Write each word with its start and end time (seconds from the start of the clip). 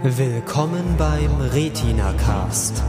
Willkommen 0.00 0.94
beim 0.96 1.40
Retina 1.52 2.12
Cast. 2.12 2.84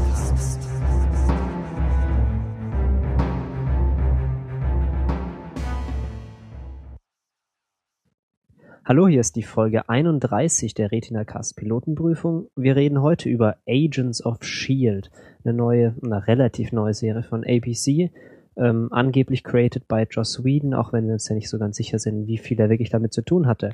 Hallo, 8.86 9.08
hier 9.08 9.22
ist 9.22 9.36
die 9.36 9.42
Folge 9.42 9.90
31 9.90 10.76
der 10.76 10.92
Retina 10.92 11.24
Cast 11.24 11.56
Pilotenprüfung. 11.56 12.50
Wir 12.56 12.76
reden 12.76 13.02
heute 13.02 13.28
über 13.28 13.56
Agents 13.68 14.24
of 14.24 14.44
Shield, 14.44 15.10
eine 15.44 15.56
neue, 15.56 15.96
eine 16.04 16.28
relativ 16.28 16.72
neue 16.72 16.94
Serie 16.94 17.24
von 17.24 17.44
ABC, 17.44 18.12
ähm, 18.56 18.90
angeblich 18.92 19.44
created 19.44 19.88
by 19.88 20.06
Joss 20.08 20.44
Whedon, 20.44 20.76
auch 20.76 20.94
wenn 20.94 21.08
wir 21.08 21.14
uns 21.14 21.28
ja 21.28 21.34
nicht 21.34 21.50
so 21.50 21.58
ganz 21.58 21.78
sicher 21.78 21.98
sind, 21.98 22.28
wie 22.28 22.38
viel 22.38 22.60
er 22.60 22.70
wirklich 22.70 22.92
damit 22.92 23.14
zu 23.14 23.24
tun 23.24 23.48
hatte. 23.48 23.72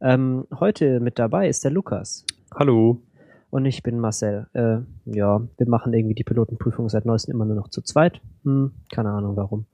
Ähm, 0.00 0.46
heute 0.58 1.00
mit 1.00 1.18
dabei 1.18 1.50
ist 1.50 1.64
der 1.64 1.70
Lukas. 1.70 2.24
Hallo. 2.54 3.02
Und 3.50 3.66
ich 3.66 3.82
bin 3.82 4.00
Marcel. 4.00 4.46
Äh, 4.52 4.78
ja, 5.04 5.46
wir 5.56 5.68
machen 5.68 5.92
irgendwie 5.92 6.14
die 6.14 6.24
Pilotenprüfung 6.24 6.88
seit 6.88 7.04
neuestem 7.04 7.34
immer 7.34 7.44
nur 7.44 7.56
noch 7.56 7.68
zu 7.68 7.82
zweit. 7.82 8.20
Hm, 8.44 8.72
keine 8.92 9.10
Ahnung 9.10 9.36
warum. 9.36 9.66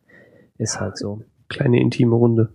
Ist 0.59 0.81
halt 0.81 0.99
so. 0.99 1.23
Kleine 1.49 1.81
intime 1.81 2.15
Runde. 2.15 2.53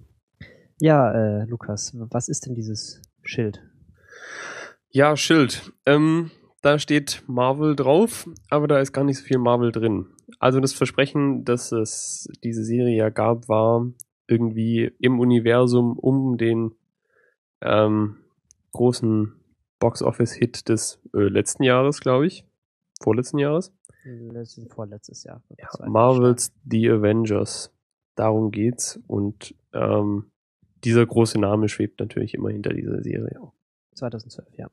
Ja, 0.80 1.12
äh, 1.12 1.46
Lukas, 1.46 1.96
was 1.98 2.28
ist 2.28 2.46
denn 2.46 2.54
dieses 2.54 3.02
Schild? 3.24 3.62
Ja, 4.90 5.16
Schild. 5.16 5.74
Ähm, 5.86 6.32
da 6.62 6.80
steht 6.80 7.24
Marvel 7.28 7.76
drauf, 7.76 8.30
aber 8.50 8.68
da 8.68 8.80
ist 8.80 8.92
gar 8.92 9.04
nicht 9.04 9.20
so 9.20 9.24
viel 9.24 9.38
Marvel 9.38 9.72
drin. 9.72 10.08
Also 10.40 10.60
das 10.60 10.74
Versprechen, 10.74 11.46
dass 11.46 11.72
es 11.72 12.30
diese 12.44 12.64
Serie 12.64 12.96
ja 12.96 13.10
gab, 13.10 13.48
war 13.48 13.86
irgendwie 14.28 14.92
im 15.00 15.20
Universum 15.20 15.98
um 15.98 16.38
den 16.38 16.72
ähm, 17.62 18.18
großen 18.72 19.39
Box-Office-Hit 19.80 20.70
des 20.70 21.00
äh, 21.14 21.20
letzten 21.20 21.64
Jahres, 21.64 22.00
glaube 22.00 22.28
ich. 22.28 22.46
Vorletzten 23.02 23.40
Jahres. 23.40 23.74
Letztes, 24.04 24.68
vorletztes 24.74 25.24
Jahr. 25.24 25.42
Ja, 25.58 25.68
Marvels 25.88 26.54
The 26.70 26.90
Avengers. 26.90 27.72
Darum 28.16 28.52
geht's. 28.52 29.00
Und 29.08 29.56
ähm, 29.74 30.32
dieser 30.84 31.06
große 31.06 31.40
Name 31.40 31.70
schwebt 31.70 32.00
natürlich 32.00 32.34
immer 32.34 32.50
hinter 32.50 32.74
dieser 32.74 33.02
Serie. 33.02 33.40
2012, 33.96 34.58
ja. 34.58 34.70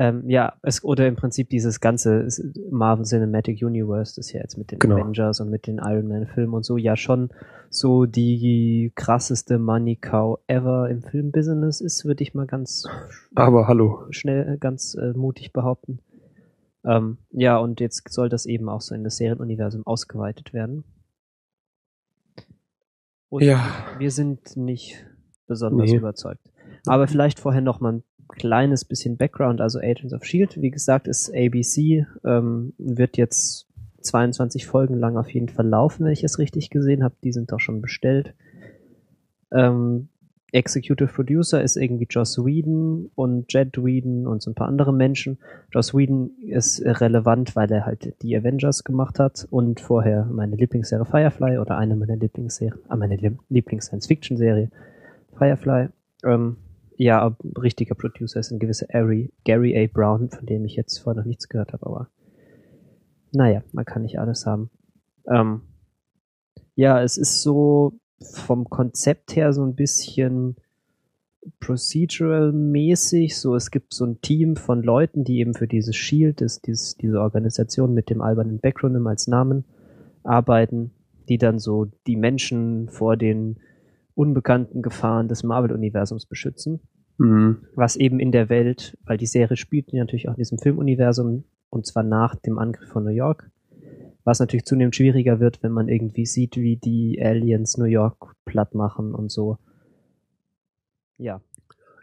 Ähm, 0.00 0.30
ja, 0.30 0.54
es, 0.62 0.84
oder 0.84 1.08
im 1.08 1.16
Prinzip 1.16 1.50
dieses 1.50 1.80
ganze 1.80 2.28
Marvel 2.70 3.04
Cinematic 3.04 3.60
Universe, 3.60 4.14
das 4.14 4.32
ja 4.32 4.40
jetzt 4.40 4.56
mit 4.56 4.70
den 4.70 4.78
genau. 4.78 4.94
Avengers 4.94 5.40
und 5.40 5.50
mit 5.50 5.66
den 5.66 5.78
Iron 5.78 6.06
Man 6.06 6.28
Filmen 6.28 6.54
und 6.54 6.64
so 6.64 6.76
ja 6.76 6.96
schon 6.96 7.30
so 7.68 8.06
die 8.06 8.92
krasseste 8.94 9.58
Money 9.58 9.96
Cow 9.96 10.38
ever 10.46 10.88
im 10.88 11.02
Filmbusiness 11.02 11.80
ist, 11.80 12.04
würde 12.04 12.22
ich 12.22 12.32
mal 12.32 12.46
ganz 12.46 12.86
aber 13.34 13.66
hallo 13.66 14.06
schnell 14.10 14.56
ganz 14.58 14.94
äh, 14.94 15.14
mutig 15.14 15.52
behaupten. 15.52 15.98
Ähm, 16.84 17.18
ja, 17.32 17.58
und 17.58 17.80
jetzt 17.80 18.08
soll 18.08 18.28
das 18.28 18.46
eben 18.46 18.68
auch 18.68 18.80
so 18.80 18.94
in 18.94 19.02
das 19.02 19.16
Serienuniversum 19.16 19.84
ausgeweitet 19.84 20.52
werden. 20.52 20.84
Und 23.28 23.42
ja. 23.42 23.66
wir 23.98 24.12
sind 24.12 24.56
nicht 24.56 25.04
besonders 25.48 25.90
nee. 25.90 25.96
überzeugt. 25.96 26.52
Aber 26.86 27.08
vielleicht 27.08 27.40
vorher 27.40 27.60
noch 27.60 27.80
mal 27.80 27.94
ein 27.94 28.02
kleines 28.28 28.84
bisschen 28.84 29.16
Background. 29.16 29.60
Also 29.60 29.78
Agents 29.78 30.12
of 30.12 30.24
Shield, 30.24 30.60
wie 30.60 30.70
gesagt, 30.70 31.08
ist 31.08 31.30
ABC, 31.34 32.06
ähm, 32.24 32.74
wird 32.78 33.16
jetzt 33.16 33.66
22 34.00 34.66
Folgen 34.66 34.94
lang 34.98 35.16
auf 35.16 35.30
jeden 35.32 35.48
Fall 35.48 35.66
laufen, 35.66 36.04
wenn 36.04 36.12
ich 36.12 36.24
es 36.24 36.38
richtig 36.38 36.70
gesehen 36.70 37.02
habe. 37.02 37.14
Die 37.24 37.32
sind 37.32 37.52
doch 37.52 37.60
schon 37.60 37.80
bestellt. 37.80 38.34
Ähm, 39.50 40.08
Executive 40.50 41.12
Producer 41.12 41.62
ist 41.62 41.76
irgendwie 41.76 42.06
Joss 42.08 42.38
Whedon 42.38 43.10
und 43.14 43.52
Jed 43.52 43.76
Whedon 43.76 44.26
und 44.26 44.40
so 44.40 44.50
ein 44.50 44.54
paar 44.54 44.68
andere 44.68 44.94
Menschen. 44.94 45.38
Joss 45.72 45.94
Whedon 45.94 46.30
ist 46.40 46.80
relevant, 46.82 47.54
weil 47.54 47.70
er 47.70 47.84
halt 47.84 48.14
die 48.22 48.34
Avengers 48.34 48.82
gemacht 48.84 49.18
hat 49.18 49.46
und 49.50 49.80
vorher 49.80 50.24
meine 50.24 50.56
Lieblingsserie 50.56 51.04
Firefly 51.04 51.58
oder 51.58 51.76
eine 51.76 51.96
meiner 51.96 52.16
Lieblingsserien, 52.16 52.78
äh, 52.90 52.96
meine 52.96 53.16
Lieblings-Science-Fiction-Serie 53.50 54.70
Firefly. 55.36 55.88
Ähm, 56.24 56.56
ja, 56.98 57.36
richtiger 57.56 57.94
Producer 57.94 58.40
ist 58.40 58.50
ein 58.50 58.58
gewisser 58.58 58.86
Gary, 58.88 59.76
A. 59.76 59.86
Brown, 59.86 60.30
von 60.30 60.46
dem 60.46 60.64
ich 60.64 60.74
jetzt 60.74 60.98
vorher 60.98 61.22
noch 61.22 61.26
nichts 61.26 61.48
gehört 61.48 61.72
habe, 61.72 61.86
aber 61.86 62.10
naja, 63.32 63.62
man 63.72 63.84
kann 63.84 64.02
nicht 64.02 64.18
alles 64.18 64.46
haben. 64.46 64.68
Ähm, 65.30 65.62
ja, 66.74 67.00
es 67.02 67.16
ist 67.16 67.42
so 67.42 67.94
vom 68.20 68.68
Konzept 68.68 69.36
her 69.36 69.52
so 69.52 69.64
ein 69.64 69.76
bisschen 69.76 70.56
procedural-mäßig. 71.60 73.38
So, 73.38 73.54
es 73.54 73.70
gibt 73.70 73.94
so 73.94 74.04
ein 74.04 74.20
Team 74.20 74.56
von 74.56 74.82
Leuten, 74.82 75.22
die 75.22 75.38
eben 75.38 75.54
für 75.54 75.68
dieses 75.68 75.94
Shield, 75.94 76.40
ist 76.40 76.66
dieses, 76.66 76.96
diese 76.96 77.20
Organisation 77.20 77.94
mit 77.94 78.10
dem 78.10 78.22
albernen 78.22 78.58
Backronym 78.58 79.06
als 79.06 79.28
Namen 79.28 79.64
arbeiten, 80.24 80.90
die 81.28 81.38
dann 81.38 81.60
so 81.60 81.86
die 82.08 82.16
Menschen 82.16 82.88
vor 82.88 83.16
den 83.16 83.60
unbekannten 84.18 84.82
Gefahren 84.82 85.28
des 85.28 85.44
Marvel-Universums 85.44 86.26
beschützen. 86.26 86.80
Mhm. 87.18 87.58
Was 87.74 87.94
eben 87.96 88.18
in 88.18 88.32
der 88.32 88.48
Welt, 88.48 88.98
weil 89.04 89.16
die 89.16 89.26
Serie 89.26 89.56
spielt 89.56 89.92
natürlich 89.92 90.28
auch 90.28 90.34
in 90.34 90.38
diesem 90.38 90.58
Filmuniversum 90.58 91.44
und 91.70 91.86
zwar 91.86 92.02
nach 92.02 92.34
dem 92.34 92.58
Angriff 92.58 92.88
von 92.88 93.04
New 93.04 93.10
York. 93.10 93.50
Was 94.24 94.40
natürlich 94.40 94.64
zunehmend 94.64 94.96
schwieriger 94.96 95.38
wird, 95.38 95.62
wenn 95.62 95.72
man 95.72 95.88
irgendwie 95.88 96.26
sieht, 96.26 96.56
wie 96.56 96.76
die 96.76 97.20
Aliens 97.22 97.78
New 97.78 97.84
York 97.84 98.34
platt 98.44 98.74
machen 98.74 99.14
und 99.14 99.30
so. 99.30 99.58
Ja. 101.16 101.40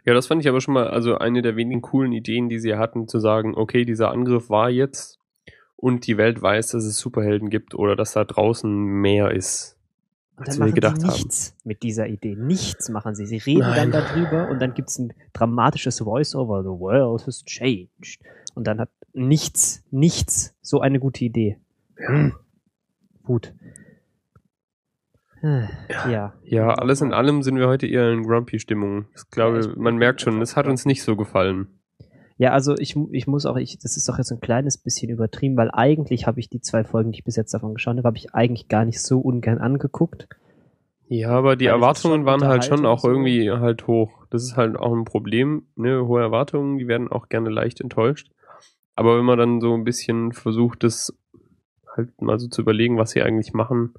Ja, 0.06 0.14
das 0.14 0.26
fand 0.26 0.40
ich 0.40 0.48
aber 0.48 0.60
schon 0.60 0.74
mal, 0.74 0.88
also 0.88 1.18
eine 1.18 1.42
der 1.42 1.56
wenigen 1.56 1.82
coolen 1.82 2.12
Ideen, 2.12 2.48
die 2.48 2.60
sie 2.60 2.76
hatten, 2.76 3.08
zu 3.08 3.18
sagen, 3.18 3.54
okay, 3.54 3.84
dieser 3.84 4.10
Angriff 4.10 4.48
war 4.48 4.70
jetzt 4.70 5.18
und 5.76 6.06
die 6.06 6.16
Welt 6.16 6.40
weiß, 6.40 6.68
dass 6.68 6.84
es 6.84 6.98
Superhelden 6.98 7.50
gibt 7.50 7.74
oder 7.74 7.94
dass 7.94 8.12
da 8.12 8.24
draußen 8.24 8.72
mehr 8.72 9.32
ist. 9.32 9.75
Und 10.36 10.48
dann 10.48 10.58
machen 10.58 10.74
gedacht 10.74 11.00
sie 11.00 11.06
nichts 11.06 11.50
haben. 11.50 11.60
mit 11.64 11.82
dieser 11.82 12.06
Idee. 12.08 12.36
Nichts 12.36 12.88
machen 12.90 13.14
sie. 13.14 13.26
Sie 13.26 13.38
reden 13.38 13.60
Nein. 13.60 13.90
dann 13.90 14.02
darüber 14.02 14.48
und 14.48 14.60
dann 14.60 14.74
gibt's 14.74 14.98
ein 14.98 15.14
dramatisches 15.32 16.00
Voice-Over. 16.00 16.62
The 16.62 16.68
world 16.68 17.26
has 17.26 17.44
changed. 17.44 18.20
Und 18.54 18.66
dann 18.66 18.80
hat 18.80 18.90
nichts, 19.14 19.82
nichts 19.90 20.54
so 20.60 20.80
eine 20.80 21.00
gute 21.00 21.24
Idee. 21.24 21.58
Hm. 21.96 22.34
Gut. 23.24 23.54
Ja. 25.42 25.68
ja. 26.08 26.32
Ja, 26.44 26.68
alles 26.74 27.00
in 27.00 27.12
allem 27.12 27.42
sind 27.42 27.58
wir 27.58 27.68
heute 27.68 27.86
eher 27.86 28.10
in 28.10 28.24
Grumpy-Stimmung. 28.24 29.06
Ich 29.14 29.30
glaube, 29.30 29.74
man 29.76 29.96
merkt 29.96 30.20
schon, 30.20 30.40
es 30.42 30.56
hat 30.56 30.66
uns 30.66 30.86
nicht 30.86 31.02
so 31.02 31.16
gefallen. 31.16 31.68
Ja, 32.38 32.50
also 32.50 32.74
ich, 32.76 32.96
ich 33.12 33.26
muss 33.26 33.46
auch, 33.46 33.56
ich, 33.56 33.78
das 33.78 33.96
ist 33.96 34.08
doch 34.08 34.18
jetzt 34.18 34.30
ein 34.30 34.40
kleines 34.40 34.76
bisschen 34.76 35.10
übertrieben, 35.10 35.56
weil 35.56 35.70
eigentlich 35.72 36.26
habe 36.26 36.38
ich 36.38 36.50
die 36.50 36.60
zwei 36.60 36.84
Folgen, 36.84 37.12
die 37.12 37.18
ich 37.18 37.24
bis 37.24 37.36
jetzt 37.36 37.54
davon 37.54 37.74
geschaut 37.74 37.96
habe, 37.96 38.06
habe 38.06 38.18
ich 38.18 38.34
eigentlich 38.34 38.68
gar 38.68 38.84
nicht 38.84 39.00
so 39.00 39.20
ungern 39.20 39.58
angeguckt. 39.58 40.28
Ja, 41.08 41.30
aber 41.30 41.56
die 41.56 41.66
Erwartungen 41.66 42.24
waren 42.26 42.44
halt 42.44 42.64
schon 42.64 42.84
auch 42.84 42.98
so. 42.98 43.08
irgendwie 43.08 43.50
halt 43.50 43.86
hoch. 43.86 44.26
Das 44.30 44.42
ist 44.42 44.56
halt 44.56 44.76
auch 44.76 44.92
ein 44.92 45.04
Problem, 45.04 45.66
ne? 45.76 46.04
Hohe 46.06 46.20
Erwartungen, 46.20 46.78
die 46.78 46.88
werden 46.88 47.08
auch 47.08 47.28
gerne 47.28 47.48
leicht 47.48 47.80
enttäuscht. 47.80 48.30
Aber 48.96 49.16
wenn 49.16 49.24
man 49.24 49.38
dann 49.38 49.60
so 49.60 49.72
ein 49.74 49.84
bisschen 49.84 50.32
versucht, 50.32 50.82
das 50.82 51.16
halt 51.96 52.20
mal 52.20 52.38
so 52.38 52.48
zu 52.48 52.60
überlegen, 52.60 52.98
was 52.98 53.10
sie 53.10 53.22
eigentlich 53.22 53.52
machen, 53.52 53.94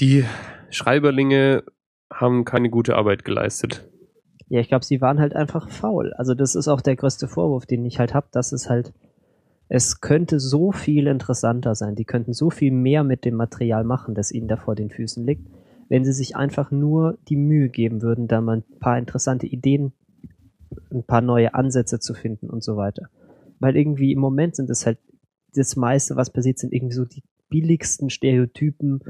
die 0.00 0.24
Schreiberlinge 0.70 1.64
haben 2.12 2.44
keine 2.44 2.70
gute 2.70 2.96
Arbeit 2.96 3.24
geleistet. 3.24 3.88
Ja, 4.48 4.60
ich 4.60 4.68
glaube, 4.68 4.84
sie 4.84 5.00
waren 5.00 5.20
halt 5.20 5.34
einfach 5.34 5.70
faul. 5.70 6.12
Also 6.14 6.34
das 6.34 6.54
ist 6.54 6.68
auch 6.68 6.80
der 6.80 6.96
größte 6.96 7.28
Vorwurf, 7.28 7.66
den 7.66 7.84
ich 7.84 7.98
halt 7.98 8.14
hab, 8.14 8.30
dass 8.32 8.52
es 8.52 8.68
halt, 8.68 8.92
es 9.68 10.00
könnte 10.00 10.38
so 10.38 10.70
viel 10.72 11.06
interessanter 11.06 11.74
sein. 11.74 11.94
Die 11.94 12.04
könnten 12.04 12.32
so 12.34 12.50
viel 12.50 12.70
mehr 12.72 13.04
mit 13.04 13.24
dem 13.24 13.34
Material 13.36 13.84
machen, 13.84 14.14
das 14.14 14.32
ihnen 14.32 14.48
da 14.48 14.56
vor 14.56 14.74
den 14.74 14.90
Füßen 14.90 15.24
liegt, 15.24 15.48
wenn 15.88 16.04
sie 16.04 16.12
sich 16.12 16.36
einfach 16.36 16.70
nur 16.70 17.18
die 17.28 17.36
Mühe 17.36 17.68
geben 17.68 18.02
würden, 18.02 18.28
da 18.28 18.40
mal 18.40 18.58
ein 18.58 18.78
paar 18.80 18.98
interessante 18.98 19.46
Ideen, 19.46 19.92
ein 20.90 21.04
paar 21.04 21.20
neue 21.20 21.54
Ansätze 21.54 21.98
zu 21.98 22.14
finden 22.14 22.50
und 22.50 22.62
so 22.62 22.76
weiter. 22.76 23.08
Weil 23.60 23.76
irgendwie 23.76 24.12
im 24.12 24.18
Moment 24.18 24.56
sind 24.56 24.68
es 24.70 24.84
halt 24.84 24.98
das 25.54 25.76
meiste, 25.76 26.16
was 26.16 26.30
passiert, 26.30 26.58
sind 26.58 26.72
irgendwie 26.72 26.94
so 26.94 27.04
die 27.04 27.22
billigsten 27.48 28.10
Stereotypen, 28.10 29.00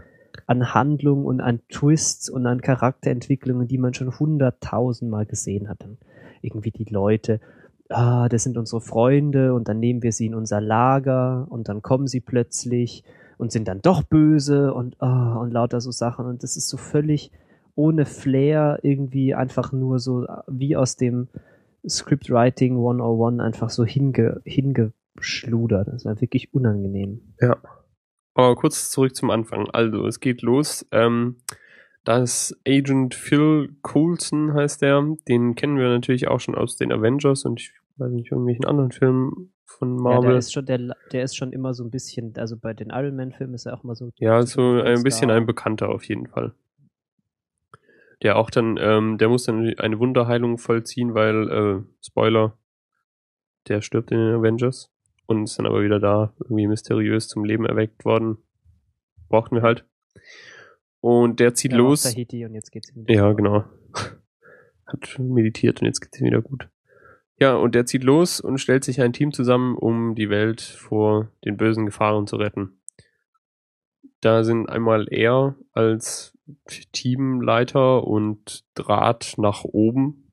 an 0.46 0.74
Handlung 0.74 1.24
und 1.24 1.40
an 1.40 1.60
Twists 1.68 2.28
und 2.28 2.46
an 2.46 2.60
Charakterentwicklungen, 2.60 3.68
die 3.68 3.78
man 3.78 3.94
schon 3.94 4.18
hunderttausendmal 4.18 5.26
gesehen 5.26 5.68
hat. 5.68 5.82
Dann 5.82 5.98
irgendwie 6.42 6.70
die 6.70 6.84
Leute, 6.84 7.40
ah, 7.88 8.28
das 8.28 8.42
sind 8.42 8.56
unsere 8.56 8.80
Freunde 8.80 9.54
und 9.54 9.68
dann 9.68 9.80
nehmen 9.80 10.02
wir 10.02 10.12
sie 10.12 10.26
in 10.26 10.34
unser 10.34 10.60
Lager 10.60 11.46
und 11.48 11.68
dann 11.68 11.82
kommen 11.82 12.06
sie 12.06 12.20
plötzlich 12.20 13.04
und 13.38 13.52
sind 13.52 13.68
dann 13.68 13.82
doch 13.82 14.02
böse 14.02 14.72
und 14.74 15.00
ah, 15.00 15.36
und 15.36 15.52
lauter 15.52 15.80
so 15.80 15.90
Sachen 15.90 16.26
und 16.26 16.42
das 16.42 16.56
ist 16.56 16.68
so 16.68 16.76
völlig 16.76 17.30
ohne 17.74 18.06
Flair 18.06 18.78
irgendwie 18.82 19.34
einfach 19.34 19.72
nur 19.72 19.98
so 19.98 20.26
wie 20.46 20.76
aus 20.76 20.96
dem 20.96 21.28
Scriptwriting 21.88 22.76
101 22.76 23.40
einfach 23.40 23.70
so 23.70 23.84
hinge, 23.84 24.40
hingeschludert. 24.44 25.88
Das 25.88 26.04
war 26.04 26.20
wirklich 26.20 26.54
unangenehm. 26.54 27.20
Ja. 27.40 27.56
Aber 28.34 28.54
kurz 28.56 28.90
zurück 28.90 29.14
zum 29.14 29.30
Anfang. 29.30 29.68
Also, 29.70 30.06
es 30.06 30.20
geht 30.20 30.42
los. 30.42 30.86
Ähm, 30.90 31.36
das 32.04 32.54
Agent 32.66 33.14
Phil 33.14 33.74
Coulson 33.82 34.52
heißt 34.54 34.82
der. 34.82 35.16
Den 35.28 35.54
kennen 35.54 35.78
wir 35.78 35.88
natürlich 35.88 36.28
auch 36.28 36.40
schon 36.40 36.54
aus 36.54 36.76
den 36.76 36.92
Avengers 36.92 37.44
und 37.44 37.60
ich 37.60 37.72
weiß 37.96 38.10
nicht, 38.10 38.30
irgendwelchen 38.30 38.66
anderen 38.66 38.90
Filmen 38.92 39.52
von 39.64 39.96
Ja, 39.96 40.02
Marvel. 40.02 40.30
der 40.30 40.38
ist 40.38 40.52
schon, 40.52 40.66
der, 40.66 40.96
der 41.12 41.24
ist 41.24 41.36
schon 41.36 41.52
immer 41.52 41.72
so 41.74 41.82
ein 41.84 41.90
bisschen, 41.90 42.34
also 42.36 42.56
bei 42.56 42.74
den 42.74 42.90
Iron 42.90 43.16
Man-Filmen 43.16 43.54
ist 43.54 43.66
er 43.66 43.74
auch 43.74 43.84
immer 43.84 43.94
so. 43.94 44.10
Ja, 44.16 44.42
so 44.42 44.80
ein 44.82 45.02
bisschen 45.02 45.30
ein 45.30 45.46
Bekannter 45.46 45.88
auf 45.88 46.04
jeden 46.04 46.26
Fall. 46.26 46.52
Der 48.22 48.36
auch 48.36 48.50
dann, 48.50 48.78
ähm, 48.80 49.18
der 49.18 49.28
muss 49.28 49.44
dann 49.44 49.74
eine 49.78 49.98
Wunderheilung 49.98 50.58
vollziehen, 50.58 51.14
weil, 51.14 51.48
äh, 51.50 51.82
Spoiler, 52.04 52.56
der 53.68 53.80
stirbt 53.80 54.10
in 54.12 54.18
den 54.18 54.34
Avengers 54.34 54.90
und 55.26 55.44
ist 55.44 55.58
dann 55.58 55.66
aber 55.66 55.82
wieder 55.82 56.00
da, 56.00 56.34
irgendwie 56.40 56.66
mysteriös 56.66 57.28
zum 57.28 57.44
Leben 57.44 57.66
erweckt 57.66 58.04
worden. 58.04 58.38
Brauchten 59.28 59.56
wir 59.56 59.62
halt. 59.62 59.84
Und 61.00 61.40
der 61.40 61.54
zieht 61.54 61.72
Der 61.72 61.78
los. 61.78 62.02
Tahiti 62.02 62.44
und 62.44 62.54
jetzt 62.54 62.70
geht's 62.70 62.94
wieder 62.94 63.12
Ja, 63.12 63.32
genau. 63.32 63.64
Hat 64.86 65.18
meditiert 65.18 65.80
und 65.80 65.86
jetzt 65.86 66.00
geht's 66.00 66.20
ihm 66.20 66.26
wieder 66.26 66.42
gut. 66.42 66.68
Ja, 67.38 67.56
und 67.56 67.74
der 67.74 67.84
zieht 67.84 68.04
los 68.04 68.40
und 68.40 68.58
stellt 68.58 68.84
sich 68.84 69.00
ein 69.00 69.12
Team 69.12 69.32
zusammen, 69.32 69.76
um 69.76 70.14
die 70.14 70.30
Welt 70.30 70.60
vor 70.60 71.28
den 71.44 71.56
bösen 71.56 71.84
Gefahren 71.84 72.26
zu 72.26 72.36
retten. 72.36 72.80
Da 74.20 74.44
sind 74.44 74.68
einmal 74.68 75.06
er 75.10 75.56
als 75.72 76.38
Teamleiter 76.92 78.06
und 78.06 78.64
Draht 78.74 79.34
nach 79.36 79.64
oben. 79.64 80.23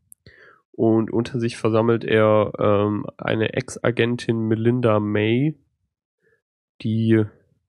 Und 0.74 1.12
unter 1.12 1.40
sich 1.40 1.58
versammelt 1.58 2.04
er 2.04 2.52
ähm, 2.60 3.06
eine 3.18 3.54
Ex-Agentin 3.54 4.48
Melinda 4.48 5.00
May, 5.00 5.58
die, 6.82 7.24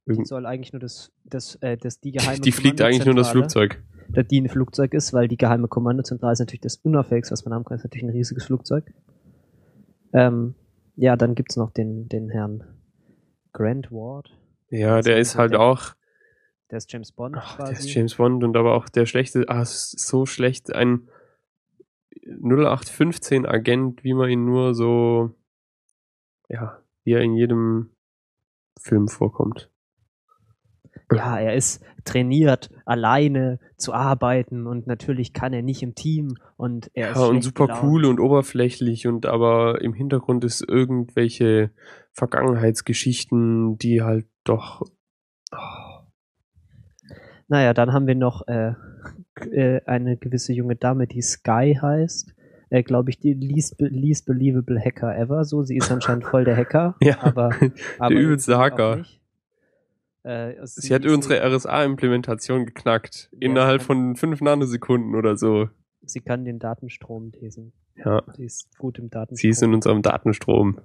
Die 0.06 0.25
soll 0.25 0.46
eigentlich 0.46 0.72
nur 0.72 0.81
das, 0.81 1.12
das, 1.25 1.56
äh, 1.56 1.76
das 1.76 2.00
die 2.00 2.12
geheime 2.12 2.40
die 2.40 2.52
fliegt 2.52 2.81
eigentlich 2.81 3.04
nur 3.04 3.14
das 3.14 3.31
Flugzeug. 3.31 3.82
dass 4.08 4.26
die 4.28 4.40
ein 4.40 4.49
Flugzeug 4.49 4.94
ist, 4.94 5.12
weil 5.12 5.28
die 5.28 5.37
geheime 5.37 5.69
Kommandozentrale 5.69 6.32
ist 6.32 6.38
natürlich 6.40 6.60
das 6.60 6.76
unauffälligste, 6.76 7.32
was 7.32 7.44
man 7.44 7.54
haben 7.54 7.64
kann, 7.64 7.76
ist 7.76 7.84
natürlich 7.84 8.04
ein 8.04 8.10
riesiges 8.10 8.44
Flugzeug. 8.44 8.84
Ähm, 10.12 10.54
ja, 10.96 11.16
dann 11.16 11.34
gibt's 11.34 11.56
noch 11.56 11.70
den, 11.70 12.08
den 12.08 12.28
Herrn 12.31 12.64
Grant 13.52 13.90
Ward, 13.90 14.31
Ja, 14.70 15.00
der 15.02 15.19
ist 15.19 15.37
halt 15.37 15.52
der- 15.52 15.60
auch 15.60 15.94
der 16.70 16.78
ist 16.78 16.90
James 16.90 17.12
Bond 17.12 17.37
Ach, 17.38 17.58
der 17.58 17.72
ist 17.72 17.93
James 17.93 18.14
Bond 18.14 18.43
und 18.44 18.56
aber 18.56 18.75
auch 18.75 18.88
der 18.88 19.04
schlechte, 19.04 19.44
ah, 19.49 19.64
so 19.66 20.25
schlecht, 20.25 20.75
ein 20.75 21.08
0815 22.27 23.47
Agent, 23.47 24.05
wie 24.05 24.15
man 24.15 24.31
ihn 24.31 24.45
nur 24.45 24.75
so, 24.75 25.35
ja, 26.49 26.79
wie 27.05 27.13
er 27.13 27.21
in 27.21 27.35
jedem 27.35 27.91
Film 28.81 29.09
vorkommt. 29.09 29.71
Ja, 31.15 31.39
er 31.39 31.55
ist 31.55 31.85
trainiert, 32.05 32.71
alleine 32.87 33.59
zu 33.77 33.93
arbeiten 33.93 34.67
und 34.67 34.87
natürlich 34.87 35.33
kann 35.35 35.53
er 35.53 35.63
nicht 35.63 35.83
im 35.83 35.95
Team 35.95 36.37
und 36.57 36.91
er 36.95 37.11
ist 37.11 37.17
Ja, 37.17 37.23
und 37.25 37.31
schlecht 37.33 37.45
super 37.45 37.67
gelaunt. 37.67 37.85
cool 37.85 38.05
und 38.07 38.19
oberflächlich 38.19 39.07
und 39.07 39.27
aber 39.27 39.83
im 39.83 39.93
Hintergrund 39.93 40.43
ist 40.45 40.67
irgendwelche 40.67 41.71
Vergangenheitsgeschichten, 42.13 43.77
die 43.79 44.03
halt 44.03 44.27
doch, 44.45 44.83
oh, 45.53 46.07
Naja, 47.49 47.75
dann 47.75 47.93
haben 47.93 48.07
wir 48.07 48.15
noch 48.15 48.47
äh, 48.49 48.73
äh, 49.50 49.81
eine 49.87 50.17
gewisse 50.17 50.52
junge 50.52 50.76
Dame, 50.76 51.06
die 51.06 51.23
Sky 51.23 51.76
heißt. 51.81 52.34
Äh, 52.70 52.82
Glaube 52.82 53.11
ich, 53.11 53.19
die 53.19 53.34
least, 53.34 53.76
least 53.81 54.26
believable 54.26 54.81
Hacker 54.82 55.17
ever. 55.17 55.44
So, 55.44 55.62
sie 55.62 55.76
ist 55.76 55.90
anscheinend 55.90 56.25
voll 56.25 56.44
der 56.44 56.56
Hacker. 56.56 56.96
Ja, 57.02 57.23
aber, 57.23 57.50
aber 57.99 58.14
übelste 58.14 58.52
irgendwie 58.52 58.52
auch 58.55 58.70
Hacker. 58.79 59.05
Äh, 60.25 60.55
sie 60.67 60.94
hat 60.94 61.05
ist- 61.05 61.12
unsere 61.12 61.40
RSA-Implementation 61.44 62.67
geknackt. 62.67 63.29
Ja, 63.32 63.38
innerhalb 63.40 63.81
sie 63.82 63.87
von 63.87 64.17
fünf 64.17 64.40
Nanosekunden 64.40 65.14
oder 65.14 65.37
so. 65.37 65.69
Sie 66.05 66.20
kann 66.20 66.44
den 66.44 66.58
Datenstrom 66.58 67.32
lesen. 67.40 67.73
Ja, 67.96 68.23
Sie 68.37 68.44
ist 68.44 68.76
gut 68.78 68.99
im 68.99 69.11
Datenstrom. 69.11 69.37
sie 69.37 69.49
ist 69.50 69.62
in 69.62 69.75
unserem 69.75 70.00
Datenstrom. 70.02 70.78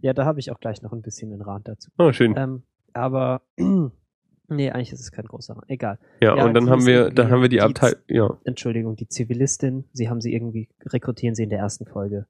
ja, 0.00 0.12
da 0.12 0.24
habe 0.24 0.38
ich 0.38 0.50
auch 0.52 0.60
gleich 0.60 0.82
noch 0.82 0.92
ein 0.92 1.02
bisschen 1.02 1.32
einen 1.32 1.42
Rat 1.42 1.62
dazu. 1.66 1.90
Oh, 1.98 2.12
schön. 2.12 2.34
Ähm, 2.36 2.62
aber 2.92 3.42
nee, 4.48 4.70
eigentlich 4.70 4.92
ist 4.92 5.00
es 5.00 5.12
kein 5.12 5.26
großer. 5.26 5.56
Egal. 5.68 5.98
Ja, 6.20 6.36
Ja, 6.36 6.44
und 6.44 6.54
dann 6.54 6.68
haben 6.70 6.86
wir, 6.86 7.10
dann 7.10 7.30
haben 7.30 7.42
wir 7.42 7.48
die 7.48 7.60
Abteil, 7.60 7.96
ja. 8.08 8.36
Entschuldigung, 8.44 8.96
die 8.96 9.08
Zivilistin, 9.08 9.84
sie 9.92 10.08
haben 10.08 10.20
sie 10.20 10.32
irgendwie, 10.34 10.68
rekrutieren 10.86 11.34
sie 11.34 11.44
in 11.44 11.50
der 11.50 11.58
ersten 11.60 11.86
Folge. 11.86 12.26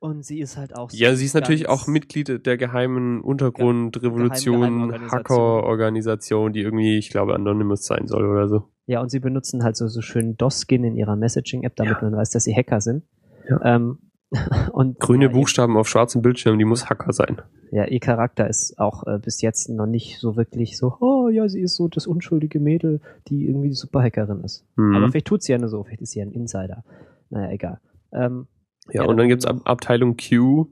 Und 0.00 0.24
sie 0.24 0.40
ist 0.40 0.56
halt 0.56 0.74
auch 0.76 0.90
so 0.90 0.96
Ja, 0.96 1.14
sie 1.14 1.24
ist 1.24 1.34
natürlich 1.34 1.68
auch 1.68 1.86
Mitglied 1.86 2.44
der 2.44 2.56
geheimen 2.56 3.20
Untergrund, 3.20 4.02
Revolution, 4.02 4.60
Geheimorganisation. 4.60 5.10
Hacker-Organisation, 5.12 6.52
die 6.52 6.60
irgendwie, 6.60 6.98
ich 6.98 7.10
glaube, 7.10 7.34
Anonymous 7.34 7.84
sein 7.84 8.08
soll 8.08 8.24
oder 8.28 8.48
so. 8.48 8.68
Ja, 8.86 9.00
und 9.00 9.10
sie 9.10 9.20
benutzen 9.20 9.62
halt 9.62 9.76
so, 9.76 9.86
so 9.86 10.00
schön 10.00 10.36
DOS-Skin 10.36 10.82
in 10.82 10.96
ihrer 10.96 11.14
Messaging-App, 11.14 11.76
damit 11.76 11.98
Ja. 11.98 12.02
man 12.02 12.16
weiß, 12.16 12.30
dass 12.30 12.44
sie 12.44 12.54
Hacker 12.54 12.80
sind. 12.80 13.04
Ja. 13.48 13.60
Ähm, 13.76 13.98
und 14.72 14.98
Grüne 14.98 15.26
ja, 15.26 15.30
Buchstaben 15.30 15.76
auf 15.76 15.88
schwarzem 15.88 16.22
Bildschirm, 16.22 16.58
die 16.58 16.64
muss 16.64 16.88
Hacker 16.88 17.12
sein. 17.12 17.42
Ja, 17.70 17.86
ihr 17.86 18.00
Charakter 18.00 18.48
ist 18.48 18.78
auch 18.78 19.06
äh, 19.06 19.18
bis 19.18 19.40
jetzt 19.42 19.68
noch 19.68 19.86
nicht 19.86 20.18
so 20.18 20.36
wirklich 20.36 20.76
so, 20.76 20.96
oh 21.00 21.28
ja, 21.28 21.48
sie 21.48 21.60
ist 21.60 21.76
so 21.76 21.88
das 21.88 22.06
unschuldige 22.06 22.60
Mädel, 22.60 23.00
die 23.28 23.46
irgendwie 23.46 23.68
die 23.68 23.74
Superhackerin 23.74 24.42
ist. 24.42 24.64
Mhm. 24.76 24.94
Aber 24.96 25.10
vielleicht 25.10 25.26
tut 25.26 25.42
sie 25.42 25.52
ja 25.52 25.58
nur 25.58 25.68
so, 25.68 25.82
vielleicht 25.84 26.02
ist 26.02 26.12
sie 26.12 26.20
ja 26.20 26.26
ein 26.26 26.32
Insider. 26.32 26.84
Naja, 27.30 27.50
egal. 27.50 27.80
Ähm, 28.12 28.46
ja, 28.88 29.02
ja, 29.02 29.08
und 29.08 29.16
dann 29.16 29.18
dann 29.18 29.28
gibt's 29.28 29.44
wir 29.44 29.50
Ab 29.50 29.60
Abteilung 29.64 30.16
Q, 30.16 30.66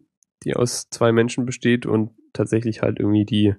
die 0.45 0.55
aus 0.55 0.89
zwei 0.91 1.13
Menschen 1.13 1.47
besteht 1.47 1.87
und 1.87 2.11
tatsächlich 2.33 2.83
halt 2.83 2.99
irgendwie 2.99 3.25
die, 3.25 3.55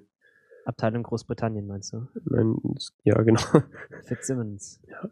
Abteilung 0.64 1.02
Großbritannien 1.02 1.66
meinst 1.66 1.92
du? 1.92 2.06
nein, 2.24 2.54
ja, 3.02 3.20
genau. 3.22 3.40
Fitzsimmons. 4.04 4.80
Ja, 4.88 5.10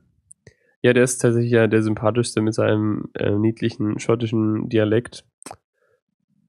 der 0.82 1.04
ist 1.04 1.18
tatsächlich 1.18 1.52
ja 1.52 1.66
der 1.66 1.82
sympathischste 1.82 2.40
mit 2.40 2.54
seinem 2.54 3.10
äh, 3.14 3.32
niedlichen 3.32 3.98
schottischen 3.98 4.68
Dialekt. 4.68 5.24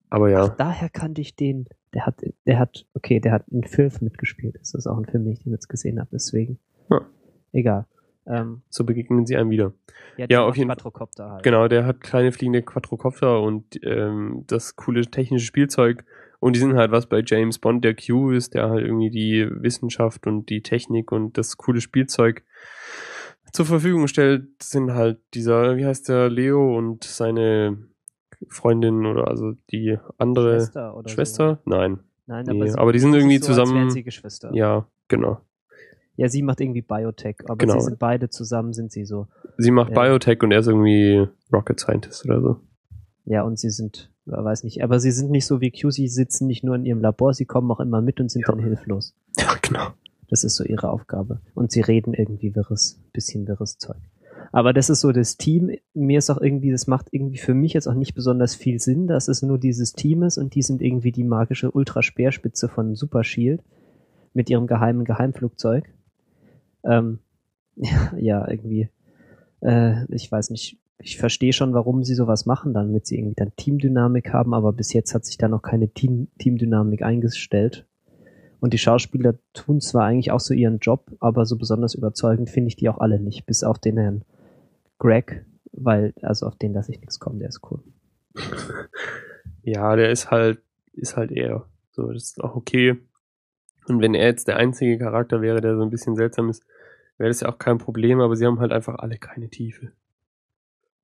Aber 0.09 0.29
ja. 0.29 0.49
Daher 0.49 0.89
kannte 0.89 1.21
ich 1.21 1.35
den. 1.35 1.65
Der 1.93 2.05
hat, 2.05 2.21
der 2.45 2.57
hat, 2.57 2.85
okay, 2.93 3.19
der 3.19 3.33
hat 3.33 3.47
in 3.49 3.63
Filth 3.63 4.01
mitgespielt. 4.01 4.55
Das 4.59 4.73
ist 4.73 4.87
auch 4.87 4.97
ein 4.97 5.05
Film, 5.05 5.25
den 5.25 5.33
ich 5.33 5.45
jetzt 5.45 5.67
gesehen 5.67 5.99
habe, 5.99 6.09
deswegen. 6.13 6.57
Ja. 6.89 7.01
Egal. 7.51 7.85
Ähm, 8.25 8.61
So 8.69 8.85
begegnen 8.85 9.25
sie 9.25 9.35
einem 9.35 9.49
wieder. 9.49 9.73
ja, 10.17 10.25
Ja, 10.29 10.41
auf 10.43 10.55
jeden 10.55 10.69
Fall. 10.69 10.77
Quadrocopter 10.77 11.31
halt. 11.31 11.43
Genau, 11.43 11.67
der 11.67 11.85
hat 11.85 12.01
kleine 12.01 12.31
fliegende 12.31 12.61
Quadrocopter 12.61 13.41
und 13.41 13.79
ähm, 13.83 14.43
das 14.47 14.75
coole 14.75 15.01
technische 15.01 15.45
Spielzeug. 15.45 16.05
Und 16.39 16.55
die 16.55 16.59
sind 16.59 16.75
halt 16.75 16.91
was 16.91 17.07
bei 17.07 17.21
James 17.25 17.59
Bond, 17.59 17.83
der 17.83 17.95
Q 17.95 18.31
ist, 18.31 18.53
der 18.53 18.69
halt 18.69 18.85
irgendwie 18.85 19.09
die 19.09 19.47
Wissenschaft 19.49 20.27
und 20.27 20.49
die 20.49 20.61
Technik 20.61 21.11
und 21.11 21.37
das 21.37 21.57
coole 21.57 21.81
Spielzeug 21.81 22.43
zur 23.51 23.65
Verfügung 23.65 24.07
stellt, 24.07 24.47
sind 24.63 24.93
halt 24.93 25.19
dieser, 25.33 25.75
wie 25.77 25.85
heißt 25.85 26.09
der, 26.09 26.29
Leo 26.29 26.77
und 26.77 27.03
seine 27.03 27.77
Freundin 28.47 29.05
oder 29.05 29.27
also 29.27 29.53
die 29.71 29.97
andere 30.17 30.59
Schwester 30.61 31.03
Schwester? 31.07 31.59
Nein. 31.65 31.95
So. 31.97 32.01
Nein, 32.27 32.45
Nee, 32.47 32.67
sie 32.69 32.77
aber 32.77 32.93
die 32.93 32.99
sind 32.99 33.13
irgendwie 33.13 33.37
so, 33.39 33.47
zusammen- 33.47 33.89
sie 33.89 34.03
Geschwister. 34.03 34.53
Ja, 34.53 34.87
genau. 35.09 35.41
ja, 36.15 36.29
sie 36.29 36.43
macht 36.43 36.61
irgendwie 36.61 36.81
Biotech, 36.81 37.37
aber 37.45 37.57
Genau. 37.57 37.73
sie 37.79 37.81
sind 37.85 37.99
beide 37.99 38.29
zusammen, 38.29 38.73
sind 38.73 38.91
sie 38.91 39.03
so. 39.05 39.27
Sie 39.57 39.71
macht 39.71 39.91
Ja. 39.91 40.01
Biotech 40.01 40.41
und 40.43 40.51
er 40.51 40.59
ist 40.59 40.67
irgendwie 40.67 41.27
Rocket 41.51 41.79
Scientist 41.79 42.25
oder 42.25 42.41
so. 42.41 42.59
Ja, 43.25 43.43
und 43.43 43.59
sie 43.59 43.69
sind, 43.69 44.11
äh, 44.27 44.31
weiß 44.31 44.63
nicht, 44.63 44.81
aber 44.83 44.99
sie 44.99 45.11
sind 45.11 45.29
nicht 45.31 45.45
so 45.45 45.59
wie 45.61 45.71
Q, 45.71 45.89
sie 45.91 46.07
sitzen 46.07 46.47
nicht 46.47 46.63
nur 46.63 46.75
in 46.75 46.85
ihrem 46.85 47.01
Labor, 47.01 47.33
sie 47.33 47.45
kommen 47.45 47.69
auch 47.69 47.79
immer 47.81 48.01
mit 48.01 48.19
und 48.21 48.29
sind 48.31 48.43
Ja. 48.47 48.53
dann 48.53 48.59
hilflos. 48.63 49.13
Ja, 49.37 49.55
genau. 49.61 49.87
Das 50.31 50.45
ist 50.45 50.55
so 50.55 50.63
ihre 50.63 50.89
Aufgabe. 50.89 51.41
Und 51.53 51.71
sie 51.71 51.81
reden 51.81 52.13
irgendwie 52.13 52.55
wirres, 52.55 52.99
bisschen 53.11 53.47
wirres 53.47 53.77
Zeug. 53.77 53.99
Aber 54.53 54.73
das 54.73 54.89
ist 54.89 55.01
so 55.01 55.11
das 55.11 55.37
Team. 55.37 55.71
Mir 55.93 56.17
ist 56.17 56.29
auch 56.29 56.41
irgendwie, 56.41 56.71
das 56.71 56.87
macht 56.87 57.09
irgendwie 57.11 57.37
für 57.37 57.53
mich 57.53 57.73
jetzt 57.73 57.87
auch 57.87 57.93
nicht 57.93 58.15
besonders 58.15 58.55
viel 58.55 58.79
Sinn, 58.79 59.07
dass 59.07 59.27
es 59.27 59.41
nur 59.41 59.59
dieses 59.59 59.93
Team 59.93 60.23
ist 60.23 60.37
und 60.37 60.55
die 60.55 60.61
sind 60.61 60.81
irgendwie 60.81 61.11
die 61.11 61.25
magische 61.25 61.69
Ultraspeerspitze 61.69 62.69
von 62.69 62.95
Super 62.95 63.25
Shield 63.25 63.61
mit 64.33 64.49
ihrem 64.49 64.67
geheimen 64.67 65.03
Geheimflugzeug. 65.03 65.93
Ähm, 66.85 67.19
ja, 67.75 68.13
ja, 68.17 68.49
irgendwie. 68.49 68.89
Äh, 69.59 70.05
ich 70.13 70.31
weiß 70.31 70.49
nicht. 70.49 70.77
Ich 71.03 71.17
verstehe 71.17 71.51
schon, 71.51 71.73
warum 71.73 72.03
sie 72.03 72.13
sowas 72.13 72.45
machen, 72.45 72.73
damit 72.73 73.07
sie 73.07 73.17
irgendwie 73.17 73.35
dann 73.35 73.55
Teamdynamik 73.55 74.31
haben, 74.31 74.53
aber 74.53 74.71
bis 74.71 74.93
jetzt 74.93 75.15
hat 75.15 75.25
sich 75.25 75.37
da 75.37 75.47
noch 75.47 75.63
keine 75.63 75.89
Team 75.89 76.27
Teamdynamik 76.37 77.01
eingestellt. 77.01 77.87
Und 78.61 78.73
die 78.73 78.77
Schauspieler 78.77 79.33
tun 79.53 79.81
zwar 79.81 80.05
eigentlich 80.05 80.31
auch 80.31 80.39
so 80.39 80.53
ihren 80.53 80.77
Job, 80.77 81.11
aber 81.19 81.45
so 81.45 81.57
besonders 81.57 81.95
überzeugend 81.95 82.49
finde 82.49 82.67
ich 82.67 82.75
die 82.75 82.89
auch 82.89 82.99
alle 82.99 83.19
nicht, 83.19 83.47
bis 83.47 83.63
auf 83.63 83.79
den 83.79 83.97
Herrn 83.97 84.23
Greg, 84.99 85.43
weil, 85.71 86.13
also 86.21 86.45
auf 86.45 86.55
den 86.55 86.73
lasse 86.73 86.91
ich 86.91 86.99
nichts 86.99 87.19
kommen, 87.19 87.39
der 87.39 87.49
ist 87.49 87.61
cool. 87.69 87.81
Ja, 89.63 89.95
der 89.95 90.09
ist 90.09 90.31
halt, 90.31 90.59
ist 90.93 91.17
halt 91.17 91.31
er. 91.31 91.67
So, 91.91 92.11
das 92.11 92.23
ist 92.23 92.43
auch 92.43 92.55
okay. 92.55 92.97
Und 93.87 94.01
wenn 94.01 94.15
er 94.15 94.25
jetzt 94.25 94.47
der 94.47 94.57
einzige 94.57 94.97
Charakter 94.97 95.41
wäre, 95.41 95.61
der 95.61 95.75
so 95.75 95.83
ein 95.83 95.91
bisschen 95.91 96.15
seltsam 96.15 96.49
ist, 96.49 96.63
wäre 97.17 97.29
das 97.29 97.41
ja 97.41 97.49
auch 97.49 97.59
kein 97.59 97.77
Problem, 97.77 98.21
aber 98.21 98.35
sie 98.35 98.45
haben 98.47 98.59
halt 98.59 98.71
einfach 98.71 98.95
alle 98.95 99.17
keine 99.17 99.49
Tiefe. 99.49 99.91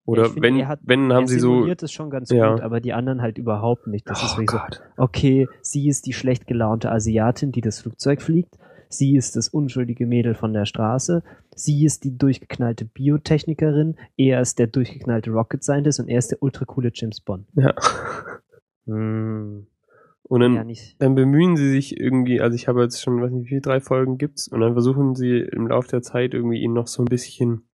Oder 0.07 0.25
finde, 0.29 0.41
wenn, 0.41 0.67
hat- 0.67 0.79
wenn 0.83 1.11
haben 1.13 1.27
sie 1.27 1.39
so. 1.39 1.65
es 1.67 1.91
schon 1.91 2.09
ganz 2.09 2.31
Ja. 2.31 2.51
gut, 2.53 2.61
aber 2.61 2.79
die 2.79 2.93
anderen 2.93 3.21
halt 3.21 3.37
überhaupt 3.37 3.87
nicht. 3.87 4.09
Das 4.09 4.23
ist 4.23 4.35
Oh 4.37 4.39
so, 4.39 4.45
Gott. 4.57 4.81
okay, 4.97 5.47
sie 5.61 5.87
ist 5.87 6.05
die 6.05 6.13
schlecht 6.13 6.47
gelaunte 6.47 6.91
Asiatin, 6.91 7.51
die 7.51 7.61
das 7.61 7.81
Flugzeug 7.81 8.21
fliegt. 8.21 8.57
Sie 8.89 9.17
ist 9.17 9.35
das 9.35 9.49
unschuldige 9.49 10.07
Mädel 10.07 10.33
von 10.33 10.53
der 10.53 10.65
Straße. 10.65 11.21
Sie 11.53 11.83
ist 11.83 12.05
die 12.05 12.17
durchgeknallte 12.17 12.85
Biotechnikerin. 12.85 13.97
Er 14.15 14.39
ist 14.39 14.59
der 14.59 14.67
durchgeknallte 14.67 15.29
Rocket 15.31 15.61
Scientist 15.61 15.99
und 15.99 16.07
er 16.07 16.19
ist 16.19 16.31
der 16.31 16.41
ultra 16.41 16.63
coole 16.63 16.91
James 16.93 17.19
Bond. 17.21 17.47
Ja. 17.55 17.73
Hm, 18.85 19.67
Und 20.23 20.39
dann, 20.39 20.53
ja, 20.55 20.63
dann 20.99 21.15
bemühen 21.15 21.57
sie 21.57 21.69
sich 21.69 21.99
irgendwie, 21.99 22.39
also 22.41 22.55
ich 22.55 22.67
habe 22.69 22.81
jetzt 22.83 23.01
schon, 23.01 23.21
weiß 23.21 23.31
nicht, 23.31 23.43
wie 23.45 23.49
viele 23.49 23.61
drei 23.61 23.81
Folgen 23.81 24.17
gibt's, 24.17 24.47
und 24.47 24.61
dann 24.61 24.73
versuchen 24.73 25.15
sie 25.15 25.39
im 25.39 25.67
Laufe 25.67 25.89
der 25.89 26.01
Zeit 26.01 26.33
irgendwie 26.33 26.61
ihnen 26.61 26.73
noch 26.73 26.87
so 26.87 27.01
ein 27.01 27.05
bisschen, 27.07 27.67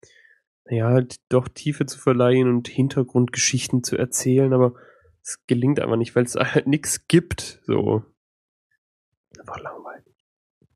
naja, 0.71 1.01
t- 1.01 1.17
doch 1.29 1.47
Tiefe 1.49 1.85
zu 1.85 1.99
verleihen 1.99 2.47
und 2.49 2.67
Hintergrundgeschichten 2.67 3.83
zu 3.83 3.97
erzählen, 3.97 4.53
aber 4.53 4.73
es 5.21 5.45
gelingt 5.45 5.79
einfach 5.79 5.97
nicht, 5.97 6.15
weil 6.15 6.23
es 6.23 6.35
halt 6.35 6.65
nichts 6.67 7.07
gibt, 7.07 7.61
so. 7.65 8.03
Einfach 9.39 9.59
langweilig. 9.59 10.15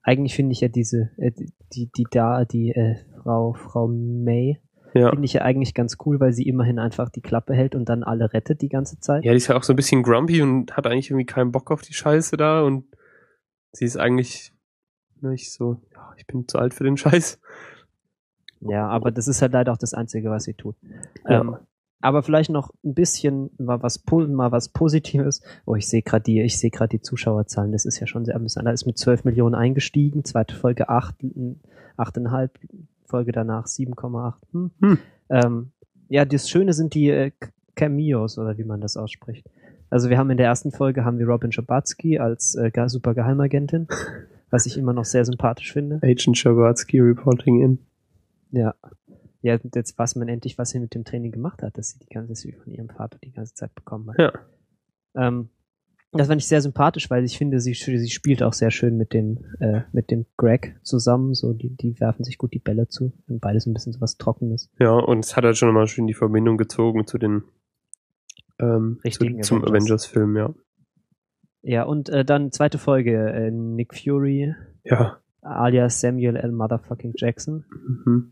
Eigentlich 0.04 0.36
finde 0.36 0.52
ich 0.54 0.62
ja 0.62 0.68
diese, 0.68 1.10
äh, 1.18 1.32
die, 1.32 1.52
die, 1.74 1.90
die 1.98 2.06
da, 2.12 2.46
die 2.46 2.70
äh, 2.72 2.96
Frau, 3.24 3.54
Frau 3.54 3.88
May, 3.88 4.62
Ja. 4.94 5.10
finde 5.10 5.26
ich 5.26 5.34
ja 5.34 5.42
eigentlich 5.42 5.74
ganz 5.74 5.98
cool, 6.06 6.20
weil 6.20 6.32
sie 6.34 6.44
immerhin 6.48 6.78
einfach 6.78 7.10
die 7.10 7.22
Klappe 7.22 7.54
hält 7.56 7.74
und 7.74 7.90
dann 7.90 8.04
alle 8.04 8.32
rettet 8.34 8.62
die 8.62 8.70
ganze 8.70 9.00
Zeit. 9.00 9.24
Ja, 9.26 9.32
die 9.32 9.38
ist 9.38 9.48
ja 9.48 9.56
auch 9.58 9.64
so 9.64 9.74
ein 9.74 9.78
bisschen 9.78 10.04
grumpy 10.04 10.42
und 10.42 10.76
hat 10.78 10.86
eigentlich 10.88 11.10
irgendwie 11.10 11.26
keinen 11.26 11.52
Bock 11.52 11.72
auf 11.72 11.82
die 11.82 11.94
Scheiße 11.94 12.38
da 12.38 12.62
und 12.62 12.86
sie 13.72 13.86
ist 13.86 13.98
eigentlich 13.98 14.54
nicht 15.22 15.52
so, 15.52 15.82
ja, 15.92 16.14
ich 16.18 16.28
bin 16.28 16.48
zu 16.48 16.60
alt 16.60 16.74
für 16.74 16.84
den 16.84 16.98
Scheiß. 16.98 17.40
Ja, 18.70 18.88
aber 18.88 19.12
das 19.12 19.28
ist 19.28 19.42
halt 19.42 19.54
leider 19.54 19.72
auch 19.72 19.78
das 19.78 19.94
Einzige, 19.94 20.30
was 20.30 20.44
sie 20.44 20.54
tut. 20.54 20.76
Ja. 21.28 21.42
Ähm, 21.42 21.58
aber 22.02 22.22
vielleicht 22.22 22.52
noch 22.52 22.72
ein 22.84 22.94
bisschen 22.94 23.50
mal 23.58 23.82
was, 23.82 24.04
mal 24.12 24.52
was 24.52 24.70
Positives. 24.70 25.42
Oh, 25.66 25.76
ich 25.76 25.88
sehe 25.88 26.04
gerade 26.04 26.24
die, 26.24 26.42
ich 26.42 26.60
sehe 26.60 26.70
gerade 26.70 26.90
die 26.90 27.02
Zuschauerzahlen. 27.02 27.72
Das 27.72 27.86
ist 27.86 28.00
ja 28.00 28.06
schon 28.06 28.26
sehr 28.26 28.36
amüsant. 28.36 28.68
Da 28.68 28.72
ist 28.72 28.86
mit 28.86 28.98
12 28.98 29.24
Millionen 29.24 29.56
eingestiegen. 29.56 30.24
Zweite 30.24 30.56
Folge 30.56 30.90
8, 30.90 31.16
8,5. 31.98 32.50
Folge 33.06 33.32
danach 33.32 33.66
7,8. 33.66 34.34
Hm. 34.52 34.72
Hm. 34.82 34.98
Ähm, 35.30 35.72
ja, 36.10 36.26
das 36.26 36.50
Schöne 36.50 36.74
sind 36.74 36.94
die 36.94 37.10
äh, 37.10 37.32
Cameos 37.76 38.38
oder 38.38 38.58
wie 38.58 38.64
man 38.64 38.82
das 38.82 38.98
ausspricht. 38.98 39.50
Also 39.90 40.10
wir 40.10 40.18
haben 40.18 40.30
in 40.30 40.38
der 40.38 40.48
ersten 40.48 40.72
Folge 40.72 41.06
haben 41.06 41.20
wir 41.20 41.28
Robin 41.28 41.52
Schabatsky 41.52 42.20
als 42.20 42.56
äh, 42.56 42.72
super 42.88 43.14
Geheimagentin, 43.14 43.88
was 44.50 44.66
ich 44.66 44.78
immer 44.78 44.94
noch 44.94 45.06
sehr 45.06 45.26
sympathisch 45.26 45.74
finde. 45.74 46.00
Agent 46.04 46.38
Schabatsky 46.38 47.00
reporting 47.00 47.62
in. 47.62 47.80
Ja. 48.56 48.76
Ja, 49.42 49.60
jetzt 49.76 49.98
weiß 49.98 50.16
man 50.16 50.28
endlich, 50.28 50.58
was 50.58 50.72
sie 50.72 50.80
mit 50.80 50.96
dem 50.96 51.04
Training 51.06 51.32
gemacht 51.32 51.62
hat, 51.62 51.78
dass 51.78 51.92
sie 51.92 52.00
die 52.00 52.08
ganze 52.12 52.34
Zeit 52.34 52.56
von 52.64 52.74
ihrem 52.74 52.90
Vater 52.90 53.20
die 53.24 53.32
ganze 53.32 53.54
Zeit 53.54 53.76
bekommen 53.76 54.10
hat. 54.10 54.18
Ja. 54.18 54.34
Ähm, 55.16 55.50
das 56.12 56.28
fand 56.30 56.42
ich 56.42 56.48
sehr 56.48 56.62
sympathisch, 56.62 57.10
weil 57.12 57.26
ich 57.26 57.38
finde, 57.38 57.60
sie, 57.60 57.74
sie 57.74 58.10
spielt 58.10 58.42
auch 58.42 58.54
sehr 58.54 58.72
schön 58.72 58.98
mit 58.98 59.14
dem, 59.14 59.46
äh, 59.60 59.82
mit 59.92 60.10
dem 60.10 60.26
Greg 60.38 60.80
zusammen. 60.82 61.34
So, 61.36 61.54
die, 61.54 61.76
die 61.76 62.00
werfen 62.00 62.24
sich 62.24 62.38
gut 62.40 62.54
die 62.54 62.60
Bälle 62.60 62.88
zu. 62.88 63.12
Und 63.28 63.40
beides 63.42 63.66
ein 63.68 63.74
bisschen 63.74 63.94
so 63.94 64.02
was 64.02 64.18
Trockenes. 64.18 64.72
Ja, 64.80 64.92
und 64.94 65.26
es 65.26 65.36
hat 65.36 65.44
halt 65.44 65.58
schon 65.58 65.74
mal 65.74 65.86
schön 65.88 66.08
die 66.08 66.14
Verbindung 66.14 66.58
gezogen 66.58 67.06
zu 67.06 67.18
den 67.18 67.44
ähm, 68.60 69.00
Richtigen 69.04 69.44
zu, 69.44 69.50
zum 69.50 69.58
Avengers. 69.64 69.74
Avengers-Film, 70.08 70.38
ja. 70.38 70.54
Ja, 71.62 71.84
und 71.84 72.10
äh, 72.10 72.24
dann 72.24 72.52
zweite 72.52 72.78
Folge, 72.78 73.32
äh, 73.32 73.52
Nick 73.52 73.94
Fury, 73.96 74.56
Ja. 74.84 75.20
alias 75.42 76.00
Samuel 76.00 76.36
L. 76.38 76.52
Motherfucking 76.52 77.14
Jackson. 77.18 77.66
Mhm. 78.06 78.32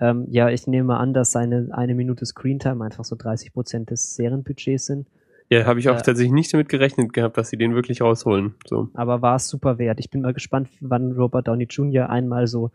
Ähm, 0.00 0.26
ja, 0.30 0.48
ich 0.48 0.66
nehme 0.66 0.96
an, 0.96 1.12
dass 1.12 1.32
seine 1.32 1.68
eine 1.72 1.94
Minute 1.94 2.24
Screentime 2.24 2.84
einfach 2.84 3.04
so 3.04 3.16
30 3.16 3.52
Prozent 3.52 3.90
des 3.90 4.14
Serienbudgets 4.14 4.86
sind. 4.86 5.08
Ja, 5.50 5.64
habe 5.64 5.80
ich 5.80 5.88
auch 5.88 5.96
Äh, 5.98 6.02
tatsächlich 6.02 6.32
nicht 6.32 6.52
damit 6.52 6.68
gerechnet 6.68 7.12
gehabt, 7.12 7.36
dass 7.36 7.50
sie 7.50 7.56
den 7.56 7.74
wirklich 7.74 8.00
rausholen. 8.02 8.54
So. 8.66 8.90
aber 8.94 9.22
war 9.22 9.36
es 9.36 9.48
super 9.48 9.78
wert. 9.78 9.98
Ich 9.98 10.10
bin 10.10 10.20
mal 10.20 10.34
gespannt, 10.34 10.68
wann 10.80 11.12
Robert 11.12 11.48
Downey 11.48 11.64
Jr. 11.64 12.10
einmal 12.10 12.46
so 12.46 12.70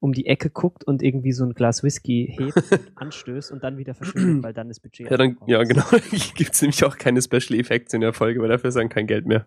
um 0.00 0.12
die 0.12 0.26
Ecke 0.26 0.50
guckt 0.50 0.82
und 0.82 1.00
irgendwie 1.00 1.30
so 1.30 1.44
ein 1.44 1.54
Glas 1.54 1.84
Whisky 1.84 2.34
hebt, 2.36 2.56
und 2.56 2.92
anstößt 2.96 3.52
und 3.52 3.62
dann 3.62 3.78
wieder 3.78 3.94
verschwindet, 3.94 4.42
weil 4.42 4.52
dann 4.52 4.66
das 4.66 4.80
Budget 4.80 5.08
Ja, 5.08 5.16
dann, 5.16 5.36
ja, 5.46 5.62
genau. 5.62 5.84
Gibt's 6.34 6.60
nämlich 6.60 6.84
auch 6.84 6.98
keine 6.98 7.22
Special 7.22 7.58
Effects 7.58 7.94
in 7.94 8.00
der 8.00 8.12
Folge, 8.12 8.40
weil 8.40 8.48
dafür 8.48 8.68
ist 8.68 8.74
dann 8.76 8.88
kein 8.88 9.06
Geld 9.06 9.26
mehr. 9.26 9.46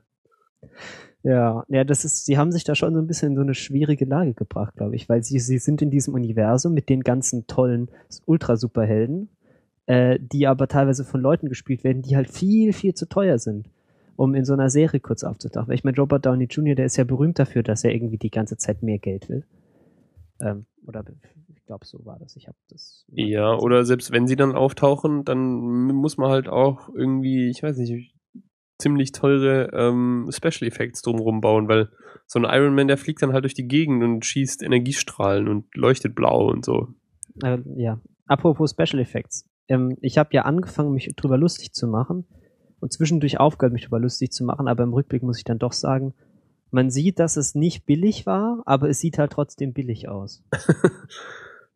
Ja, 1.25 1.65
ja, 1.69 1.83
das 1.83 2.05
ist, 2.05 2.25
sie 2.25 2.37
haben 2.37 2.51
sich 2.51 2.65
da 2.65 2.75
schon 2.75 2.93
so 2.93 2.99
ein 2.99 3.07
bisschen 3.07 3.29
in 3.29 3.35
so 3.35 3.41
eine 3.41 3.55
schwierige 3.55 4.05
Lage 4.05 4.35
gebracht, 4.35 4.75
glaube 4.75 4.95
ich, 4.95 5.09
weil 5.09 5.23
sie, 5.23 5.39
sie 5.39 5.57
sind 5.57 5.81
in 5.81 5.89
diesem 5.89 6.13
Universum 6.13 6.75
mit 6.75 6.87
den 6.87 7.01
ganzen 7.01 7.47
tollen 7.47 7.89
Ultra-Superhelden, 8.27 9.29
äh, 9.87 10.19
die 10.21 10.45
aber 10.45 10.67
teilweise 10.67 11.03
von 11.03 11.21
Leuten 11.21 11.49
gespielt 11.49 11.83
werden, 11.83 12.03
die 12.03 12.15
halt 12.15 12.29
viel, 12.29 12.73
viel 12.73 12.93
zu 12.93 13.09
teuer 13.09 13.39
sind, 13.39 13.71
um 14.15 14.35
in 14.35 14.45
so 14.45 14.53
einer 14.53 14.69
Serie 14.69 14.99
kurz 14.99 15.23
aufzutauchen. 15.23 15.69
Weil 15.69 15.75
ich 15.75 15.83
meine, 15.83 15.97
Robert 15.97 16.27
Downey 16.27 16.45
Jr., 16.45 16.75
der 16.75 16.85
ist 16.85 16.97
ja 16.97 17.05
berühmt 17.05 17.39
dafür, 17.39 17.63
dass 17.63 17.83
er 17.83 17.91
irgendwie 17.91 18.19
die 18.19 18.29
ganze 18.29 18.57
Zeit 18.57 18.83
mehr 18.83 18.99
Geld 18.99 19.27
will. 19.27 19.45
Ähm, 20.41 20.67
oder 20.85 21.03
ich 21.55 21.65
glaube, 21.65 21.87
so 21.87 22.05
war 22.05 22.19
das. 22.19 22.35
Ich 22.35 22.47
habe 22.47 22.57
das. 22.69 23.03
Ja, 23.07 23.57
oder 23.57 23.83
selbst 23.83 24.11
wenn 24.11 24.27
sie 24.27 24.35
dann 24.35 24.53
auftauchen, 24.53 25.25
dann 25.25 25.41
muss 25.91 26.17
man 26.17 26.29
halt 26.29 26.49
auch 26.49 26.89
irgendwie, 26.93 27.49
ich 27.49 27.63
weiß 27.63 27.77
nicht, 27.77 28.14
ziemlich 28.79 29.11
teure 29.11 29.69
ähm, 29.73 30.29
Special 30.31 30.67
Effects 30.67 31.01
drumrum 31.01 31.41
bauen, 31.41 31.67
weil 31.67 31.89
so 32.27 32.39
ein 32.39 32.45
Iron 32.45 32.75
Man, 32.75 32.87
der 32.87 32.97
fliegt 32.97 33.21
dann 33.21 33.33
halt 33.33 33.43
durch 33.43 33.53
die 33.53 33.67
Gegend 33.67 34.03
und 34.03 34.25
schießt 34.25 34.63
Energiestrahlen 34.63 35.47
und 35.47 35.75
leuchtet 35.75 36.15
blau 36.15 36.49
und 36.49 36.65
so. 36.65 36.87
Äh, 37.43 37.59
ja, 37.77 37.99
apropos 38.25 38.71
Special 38.71 39.01
Effects. 39.01 39.47
Ähm, 39.67 39.97
ich 40.01 40.17
habe 40.17 40.29
ja 40.33 40.43
angefangen, 40.43 40.93
mich 40.93 41.13
drüber 41.15 41.37
lustig 41.37 41.73
zu 41.73 41.87
machen 41.87 42.25
und 42.79 42.91
zwischendurch 42.91 43.39
aufgehört, 43.39 43.73
mich 43.73 43.85
drüber 43.85 43.99
lustig 43.99 44.31
zu 44.31 44.43
machen, 44.43 44.67
aber 44.67 44.83
im 44.83 44.93
Rückblick 44.93 45.23
muss 45.23 45.37
ich 45.37 45.43
dann 45.43 45.59
doch 45.59 45.73
sagen, 45.73 46.13
man 46.71 46.89
sieht, 46.89 47.19
dass 47.19 47.37
es 47.37 47.55
nicht 47.55 47.85
billig 47.85 48.25
war, 48.25 48.61
aber 48.65 48.89
es 48.89 48.99
sieht 48.99 49.17
halt 49.17 49.31
trotzdem 49.31 49.73
billig 49.73 50.09
aus. 50.09 50.43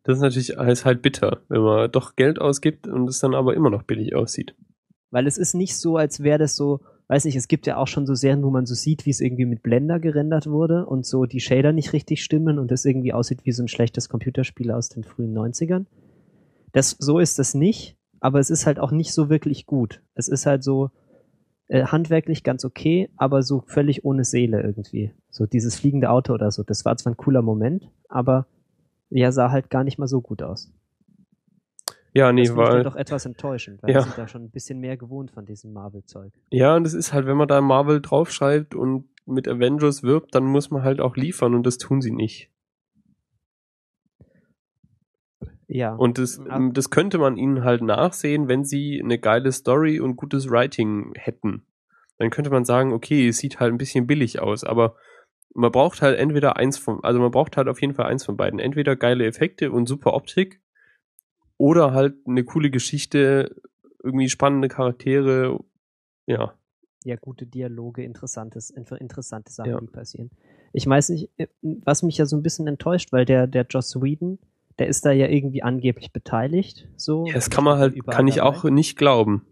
Das 0.02 0.16
ist 0.16 0.22
natürlich 0.22 0.50
ist 0.50 0.84
halt 0.84 1.02
bitter, 1.02 1.42
wenn 1.48 1.60
man 1.60 1.92
doch 1.92 2.16
Geld 2.16 2.40
ausgibt 2.40 2.86
und 2.86 3.08
es 3.08 3.20
dann 3.20 3.34
aber 3.34 3.54
immer 3.54 3.70
noch 3.70 3.82
billig 3.82 4.14
aussieht. 4.14 4.54
Weil 5.10 5.26
es 5.26 5.38
ist 5.38 5.54
nicht 5.54 5.76
so, 5.76 5.96
als 5.96 6.22
wäre 6.22 6.38
das 6.38 6.56
so, 6.56 6.80
weiß 7.08 7.24
nicht, 7.24 7.36
es 7.36 7.48
gibt 7.48 7.66
ja 7.66 7.76
auch 7.76 7.88
schon 7.88 8.06
so 8.06 8.14
Serien, 8.14 8.42
wo 8.42 8.50
man 8.50 8.66
so 8.66 8.74
sieht, 8.74 9.06
wie 9.06 9.10
es 9.10 9.20
irgendwie 9.20 9.46
mit 9.46 9.62
Blender 9.62 9.98
gerendert 9.98 10.48
wurde 10.48 10.86
und 10.86 11.04
so 11.04 11.26
die 11.26 11.40
Shader 11.40 11.72
nicht 11.72 11.92
richtig 11.92 12.22
stimmen 12.22 12.58
und 12.58 12.70
das 12.70 12.84
irgendwie 12.84 13.12
aussieht 13.12 13.40
wie 13.44 13.52
so 13.52 13.62
ein 13.62 13.68
schlechtes 13.68 14.08
Computerspiel 14.08 14.70
aus 14.70 14.88
den 14.88 15.04
frühen 15.04 15.36
90ern. 15.36 15.86
Das, 16.72 16.96
so 16.98 17.18
ist 17.18 17.38
das 17.38 17.54
nicht, 17.54 17.96
aber 18.20 18.38
es 18.38 18.50
ist 18.50 18.66
halt 18.66 18.78
auch 18.78 18.92
nicht 18.92 19.12
so 19.12 19.28
wirklich 19.28 19.66
gut. 19.66 20.02
Es 20.14 20.28
ist 20.28 20.46
halt 20.46 20.62
so 20.62 20.90
äh, 21.66 21.84
handwerklich 21.84 22.44
ganz 22.44 22.64
okay, 22.64 23.10
aber 23.16 23.42
so 23.42 23.62
völlig 23.66 24.04
ohne 24.04 24.24
Seele 24.24 24.62
irgendwie. 24.62 25.12
So 25.30 25.46
dieses 25.46 25.76
fliegende 25.76 26.10
Auto 26.10 26.32
oder 26.32 26.50
so, 26.50 26.62
das 26.62 26.84
war 26.84 26.96
zwar 26.96 27.12
ein 27.12 27.16
cooler 27.16 27.42
Moment, 27.42 27.90
aber 28.08 28.46
ja, 29.08 29.32
sah 29.32 29.50
halt 29.50 29.70
gar 29.70 29.82
nicht 29.82 29.98
mal 29.98 30.06
so 30.06 30.20
gut 30.20 30.42
aus. 30.42 30.72
Ja, 32.12 32.32
nee, 32.32 32.42
das 32.44 32.56
weil 32.56 32.82
doch 32.82 32.96
etwas 32.96 33.24
enttäuschend, 33.24 33.82
weil 33.82 33.90
Ja. 33.90 33.96
wir 33.96 34.02
sind 34.02 34.18
da 34.18 34.26
schon 34.28 34.42
ein 34.44 34.50
bisschen 34.50 34.80
mehr 34.80 34.96
gewohnt 34.96 35.30
von 35.30 35.46
diesem 35.46 35.72
Marvel-Zeug. 35.72 36.32
Ja, 36.50 36.74
und 36.74 36.86
es 36.86 36.94
ist 36.94 37.12
halt, 37.12 37.26
wenn 37.26 37.36
man 37.36 37.46
da 37.48 37.60
Marvel 37.60 38.00
draufschreibt 38.00 38.74
und 38.74 39.08
mit 39.26 39.46
Avengers 39.46 40.02
wirbt, 40.02 40.34
dann 40.34 40.44
muss 40.44 40.70
man 40.70 40.82
halt 40.82 41.00
auch 41.00 41.16
liefern 41.16 41.54
und 41.54 41.64
das 41.64 41.78
tun 41.78 42.00
sie 42.00 42.10
nicht. 42.10 42.50
Ja. 45.68 45.94
Und 45.94 46.18
das, 46.18 46.40
Ja. 46.44 46.58
das 46.72 46.90
könnte 46.90 47.18
man 47.18 47.36
ihnen 47.36 47.62
halt 47.64 47.82
nachsehen, 47.82 48.48
wenn 48.48 48.64
sie 48.64 49.00
eine 49.02 49.18
geile 49.18 49.52
Story 49.52 50.00
und 50.00 50.16
gutes 50.16 50.50
Writing 50.50 51.12
hätten. 51.16 51.64
Dann 52.18 52.30
könnte 52.30 52.50
man 52.50 52.64
sagen, 52.64 52.92
okay, 52.92 53.28
es 53.28 53.38
sieht 53.38 53.60
halt 53.60 53.72
ein 53.72 53.78
bisschen 53.78 54.06
billig 54.06 54.40
aus, 54.40 54.64
aber 54.64 54.96
man 55.54 55.70
braucht 55.72 56.02
halt 56.02 56.18
entweder 56.18 56.56
eins 56.56 56.76
von, 56.76 57.02
also 57.02 57.20
man 57.20 57.30
braucht 57.30 57.56
halt 57.56 57.68
auf 57.68 57.80
jeden 57.80 57.94
Fall 57.94 58.06
eins 58.06 58.24
von 58.24 58.36
beiden. 58.36 58.58
Entweder 58.58 58.96
geile 58.96 59.26
Effekte 59.26 59.70
und 59.70 59.86
super 59.86 60.12
Optik 60.14 60.60
oder 61.60 61.92
halt 61.92 62.14
eine 62.26 62.42
coole 62.42 62.70
Geschichte, 62.70 63.54
irgendwie 64.02 64.30
spannende 64.30 64.68
Charaktere, 64.68 65.60
ja. 66.26 66.54
ja, 67.04 67.16
gute 67.16 67.44
Dialoge, 67.44 68.02
interessantes, 68.02 68.70
interessante 68.70 69.52
Sachen, 69.52 69.70
Ja. 69.72 69.78
die 69.80 69.86
passieren. 69.86 70.30
Ich 70.72 70.86
weiß 70.86 71.10
nicht, 71.10 71.28
äh, 71.36 71.48
was 71.60 72.02
mich 72.02 72.16
ja 72.16 72.24
so 72.24 72.36
ein 72.36 72.42
bisschen 72.42 72.66
enttäuscht, 72.66 73.12
weil 73.12 73.26
der, 73.26 73.46
der 73.46 73.66
Joss 73.68 74.00
Whedon, 74.00 74.38
der 74.78 74.86
ist 74.86 75.04
da 75.04 75.12
ja 75.12 75.26
irgendwie 75.28 75.62
angeblich 75.62 76.12
beteiligt, 76.14 76.88
so. 76.96 77.26
Ja, 77.26 77.34
Das 77.34 77.50
kann 77.50 77.64
man 77.64 77.78
halt, 77.78 77.94
kann 78.06 78.26
ich 78.26 78.36
dabei. 78.36 78.48
auch 78.48 78.64
nicht 78.64 78.96
glauben. 78.96 79.44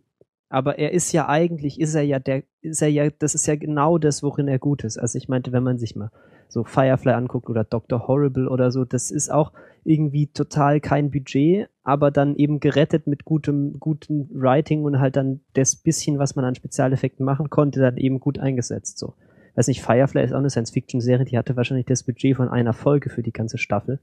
Aber 0.49 0.79
er 0.79 0.93
ist 0.93 1.13
ja 1.13 1.29
eigentlich, 1.29 1.79
ist 1.79 1.95
er 1.95 2.01
ja 2.05 2.19
der, 2.19 2.43
ist 2.63 2.81
er 2.81 2.89
ja, 2.89 3.11
das 3.11 3.35
ist 3.35 3.47
ja 3.47 3.57
genau 3.57 3.99
das, 3.99 4.23
worin 4.23 4.49
er 4.49 4.59
gut 4.59 4.83
ist. 4.83 4.97
Also 4.97 5.19
ich 5.19 5.29
meinte, 5.29 5.53
wenn 5.53 5.63
man 5.63 5.77
sich 5.79 5.95
mal 5.95 6.11
so 6.49 6.65
Firefly 6.65 7.13
anguckt 7.13 7.51
oder 7.51 7.65
Dr. 7.65 8.09
Horrible 8.09 8.49
oder 8.49 8.71
so, 8.73 8.87
das 8.87 9.11
ist 9.11 9.29
auch 9.31 9.53
irgendwie 9.85 10.27
total 10.27 10.81
kein 10.81 11.11
Budget, 11.11 11.69
aber 11.83 12.11
dann 12.11 12.37
eben 12.37 12.61
gerettet 12.61 13.07
mit 13.07 13.25
gutem, 13.25 13.79
gutem 13.81 14.29
Writing 14.31 14.85
und 14.85 15.01
halt 15.01 15.17
dann 15.17 15.41
das 15.55 15.77
bisschen, 15.77 16.19
was 16.19 16.37
man 16.37 16.45
an 16.45 16.55
Spezialeffekten 16.55 17.25
machen 17.25 17.51
konnte, 17.51 17.81
dann 17.81 17.97
eben 17.97 18.21
gut 18.21 18.39
eingesetzt, 18.39 18.99
so. 18.99 19.15
Weiß 19.55 19.67
nicht, 19.67 19.83
Firefly 19.83 20.23
ist 20.23 20.33
auch 20.33 20.39
eine 20.39 20.51
Science-Fiction-Serie, 20.51 21.25
die 21.25 21.37
hatte 21.37 21.57
wahrscheinlich 21.57 21.87
das 21.87 22.05
Budget 22.05 22.37
von 22.37 22.49
einer 22.49 22.75
Folge 22.75 23.11
für 23.11 23.23
die 23.23 23.33
ganze 23.33 23.59
Staffel. 23.59 23.99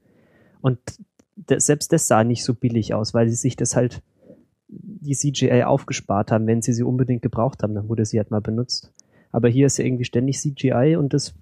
Und 0.60 0.80
das, 1.38 1.66
selbst 1.66 1.94
das 1.94 2.08
sah 2.08 2.26
nicht 2.26 2.44
so 2.44 2.54
billig 2.54 2.94
aus, 2.94 3.14
weil 3.14 3.30
sie 3.30 3.36
sich 3.36 3.56
das 3.56 3.76
halt 3.76 4.02
die 4.68 5.16
CGI 5.16 5.64
aufgespart 5.64 6.32
haben, 6.32 6.48
wenn 6.48 6.62
sie 6.62 6.74
sie 6.74 6.84
unbedingt 6.84 7.22
gebraucht 7.22 7.64
haben, 7.64 7.76
dann 7.76 7.88
wurde 7.88 8.06
sie 8.06 8.18
halt 8.18 8.32
mal 8.32 8.42
benutzt. 8.42 8.92
Aber 9.32 9.48
hier 9.48 9.68
ist 9.68 9.78
ja 9.78 9.86
irgendwie 9.86 10.06
ständig 10.06 10.40
CGI 10.40 10.96
und 10.98 11.14
das 11.14 11.36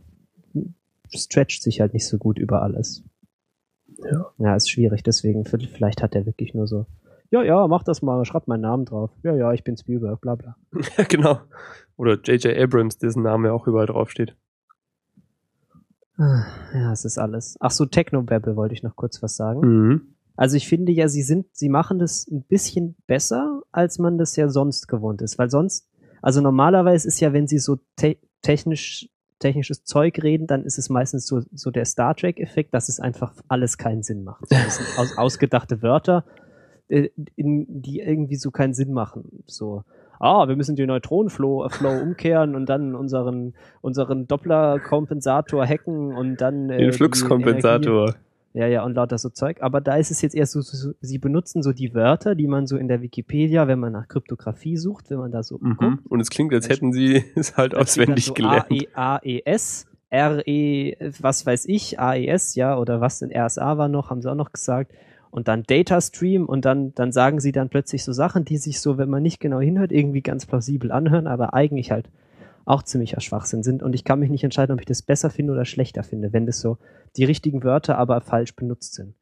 stretcht 1.10 1.64
sich 1.64 1.80
halt 1.80 1.94
nicht 1.94 2.08
so 2.08 2.18
gut 2.18 2.38
über 2.38 2.62
alles. 2.62 3.04
Ja. 4.12 4.32
Ja, 4.38 4.56
ist 4.56 4.70
schwierig, 4.70 5.04
deswegen 5.04 5.46
vielleicht 5.46 6.02
hat 6.02 6.16
er 6.16 6.26
wirklich 6.26 6.54
nur 6.54 6.68
so 6.68 6.86
ja, 7.34 7.42
ja, 7.42 7.68
mach 7.68 7.84
das 7.84 8.04
mal, 8.04 8.24
schreib 8.26 8.48
meinen 8.48 8.62
Namen 8.62 8.86
drauf. 8.86 9.10
Ja, 9.24 9.34
ja, 9.34 9.52
ich 9.54 9.64
bin 9.64 9.76
Spielberg, 9.76 10.22
bla 10.22 10.36
bla. 10.36 10.56
Ja, 10.98 11.04
genau. 11.06 11.40
Oder 11.98 12.20
J.J. 12.22 12.56
Abrams, 12.56 13.00
dessen 13.00 13.24
Name 13.24 13.52
auch 13.54 13.66
überall 13.66 13.88
draufsteht. 13.88 14.36
Ah, 16.18 16.46
Ja, 16.76 16.92
es 16.92 17.06
ist 17.06 17.18
alles. 17.18 17.58
Ach 17.60 17.72
so, 17.72 17.88
Technobabble 17.88 18.56
wollte 18.56 18.76
ich 18.76 18.84
noch 18.84 18.96
kurz 18.96 19.24
was 19.24 19.36
sagen. 19.36 19.62
Mhm. 19.62 20.02
Also 20.36 20.58
ich 20.58 20.68
finde 20.68 20.92
ja, 20.92 21.08
sie 21.08 21.24
sind, 21.24 21.48
sie 21.54 21.70
machen 21.70 21.98
das 21.98 22.28
ein 22.28 22.44
bisschen 22.44 22.96
besser, 23.08 23.64
als 23.72 23.98
man 23.98 24.20
das 24.20 24.36
ja 24.36 24.48
sonst 24.50 24.88
gewohnt 24.88 25.24
ist, 25.24 25.40
weil 25.40 25.50
sonst, 25.50 25.88
also 26.22 26.40
normalerweise 26.40 27.08
ist 27.08 27.20
ja, 27.20 27.34
wenn 27.34 27.48
sie 27.48 27.58
so 27.60 27.80
te 27.96 28.18
technisch 28.44 29.10
technisches 29.44 29.84
Zeug 29.84 30.24
reden, 30.24 30.48
dann 30.48 30.64
ist 30.64 30.78
es 30.78 30.90
meistens 30.90 31.28
so, 31.28 31.42
so 31.54 31.70
der 31.70 31.86
Star 31.86 32.16
Trek-Effekt, 32.16 32.74
dass 32.74 32.90
es 32.90 33.00
einfach 33.00 33.34
alles 33.48 33.78
keinen 33.78 34.04
Sinn 34.04 34.24
macht. 34.24 34.46
Das 34.50 34.98
aus, 34.98 35.18
ausgedachte 35.18 35.82
Wörter, 35.82 36.24
äh, 36.88 37.10
in, 37.36 37.66
die 37.82 38.00
irgendwie 38.00 38.38
so 38.38 38.52
keinen 38.52 38.74
Sinn 38.74 38.94
machen. 38.94 39.44
So, 39.46 39.84
ah, 40.20 40.48
wir 40.48 40.56
müssen 40.56 40.76
den 40.76 40.88
Neutronenflow 40.88 41.68
Flow 41.70 42.02
umkehren 42.02 42.56
und 42.56 42.68
dann 42.68 42.96
unseren, 42.96 43.54
unseren 43.82 44.28
Doppler-Kompensator 44.28 45.66
hacken 45.66 46.16
und 46.16 46.38
dann 46.42 46.70
äh, 46.70 46.78
Den 46.78 46.94
Fluxkompensator. 46.94 48.16
Ja, 48.54 48.68
ja, 48.68 48.84
und 48.84 48.94
lauter 48.94 49.18
so 49.18 49.30
Zeug. 49.30 49.58
Aber 49.62 49.82
da 49.82 49.96
ist 49.96 50.12
es 50.12 50.22
jetzt 50.22 50.36
eher 50.36 50.46
so, 50.46 50.62
so, 50.62 50.92
sie 51.02 51.18
benutzen 51.18 51.64
so 51.64 51.74
die 51.74 51.96
Wörter, 51.96 52.36
die 52.36 52.48
man 52.48 52.68
so 52.68 52.78
in 52.78 52.88
der 52.88 53.02
Wikipedia, 53.02 53.68
wenn 53.68 53.80
man 53.80 53.92
nach 53.92 54.08
Kryptographie 54.08 54.78
sucht, 54.78 55.10
wenn 55.10 55.18
man 55.18 55.32
da 55.32 55.42
so 55.42 55.58
Mhm. 55.60 56.00
Und 56.10 56.20
es 56.20 56.30
klingt, 56.30 56.54
als 56.54 56.70
hätten 56.70 56.94
sie 56.94 57.24
es 57.36 57.58
halt 57.58 57.74
auswendig 57.74 58.26
so 58.26 58.34
gelernt. 58.34 58.68
A, 58.70 58.74
E, 58.74 58.88
A, 58.94 59.20
E, 59.24 59.42
S, 59.46 59.88
R, 60.10 60.48
E, 60.48 60.96
was 61.20 61.46
weiß 61.46 61.66
ich, 61.68 62.00
A, 62.00 62.16
E, 62.16 62.28
S, 62.28 62.54
ja, 62.56 62.78
oder 62.78 63.02
was 63.02 63.20
denn 63.20 63.32
RSA 63.36 63.78
war 63.78 63.88
noch, 63.88 64.10
haben 64.10 64.22
sie 64.22 64.30
auch 64.30 64.36
noch 64.36 64.52
gesagt. 64.52 64.92
Und 65.32 65.48
dann 65.48 65.64
Data 65.64 66.00
Stream 66.00 66.46
und 66.46 66.64
dann, 66.66 66.94
dann 66.94 67.12
sagen 67.12 67.40
sie 67.40 67.52
dann 67.52 67.70
plötzlich 67.70 68.04
so 68.04 68.14
Sachen, 68.14 68.46
die 68.46 68.58
sich 68.58 68.80
so, 68.80 69.00
wenn 69.00 69.10
man 69.10 69.24
nicht 69.24 69.40
genau 69.40 69.60
hinhört, 69.60 69.92
irgendwie 69.92 70.22
ganz 70.22 70.46
plausibel 70.46 70.92
anhören, 70.92 71.26
aber 71.26 71.56
eigentlich 71.56 71.90
halt 71.90 72.08
auch 72.66 72.84
ziemlicher 72.84 73.22
Schwachsinn 73.22 73.64
sind. 73.64 73.84
Und 73.84 73.94
ich 73.94 74.04
kann 74.04 74.20
mich 74.20 74.30
nicht 74.30 74.44
entscheiden, 74.44 74.74
ob 74.74 74.80
ich 74.80 74.86
das 74.86 75.02
besser 75.02 75.30
finde 75.30 75.54
oder 75.54 75.66
schlechter 75.66 76.04
finde, 76.04 76.34
wenn 76.34 76.46
das 76.46 76.60
so 76.60 76.78
die 77.18 77.26
richtigen 77.26 77.64
Wörter 77.64 77.98
aber 77.98 78.22
falsch 78.22 78.56
benutzt 78.56 78.94
sind. 78.94 79.16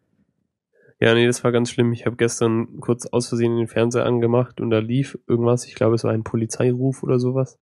Ja, 0.99 1.15
nee, 1.15 1.25
das 1.25 1.43
war 1.43 1.51
ganz 1.51 1.71
schlimm. 1.71 1.93
Ich 1.93 2.05
habe 2.05 2.15
gestern 2.15 2.79
kurz 2.79 3.07
aus 3.07 3.27
Versehen 3.27 3.57
den 3.57 3.67
Fernseher 3.67 4.05
angemacht 4.05 4.61
und 4.61 4.69
da 4.69 4.77
lief 4.77 5.17
irgendwas, 5.27 5.65
ich 5.65 5.73
glaube, 5.73 5.95
es 5.95 6.03
war 6.03 6.11
ein 6.11 6.23
Polizeiruf 6.23 7.01
oder 7.01 7.17
sowas. 7.17 7.57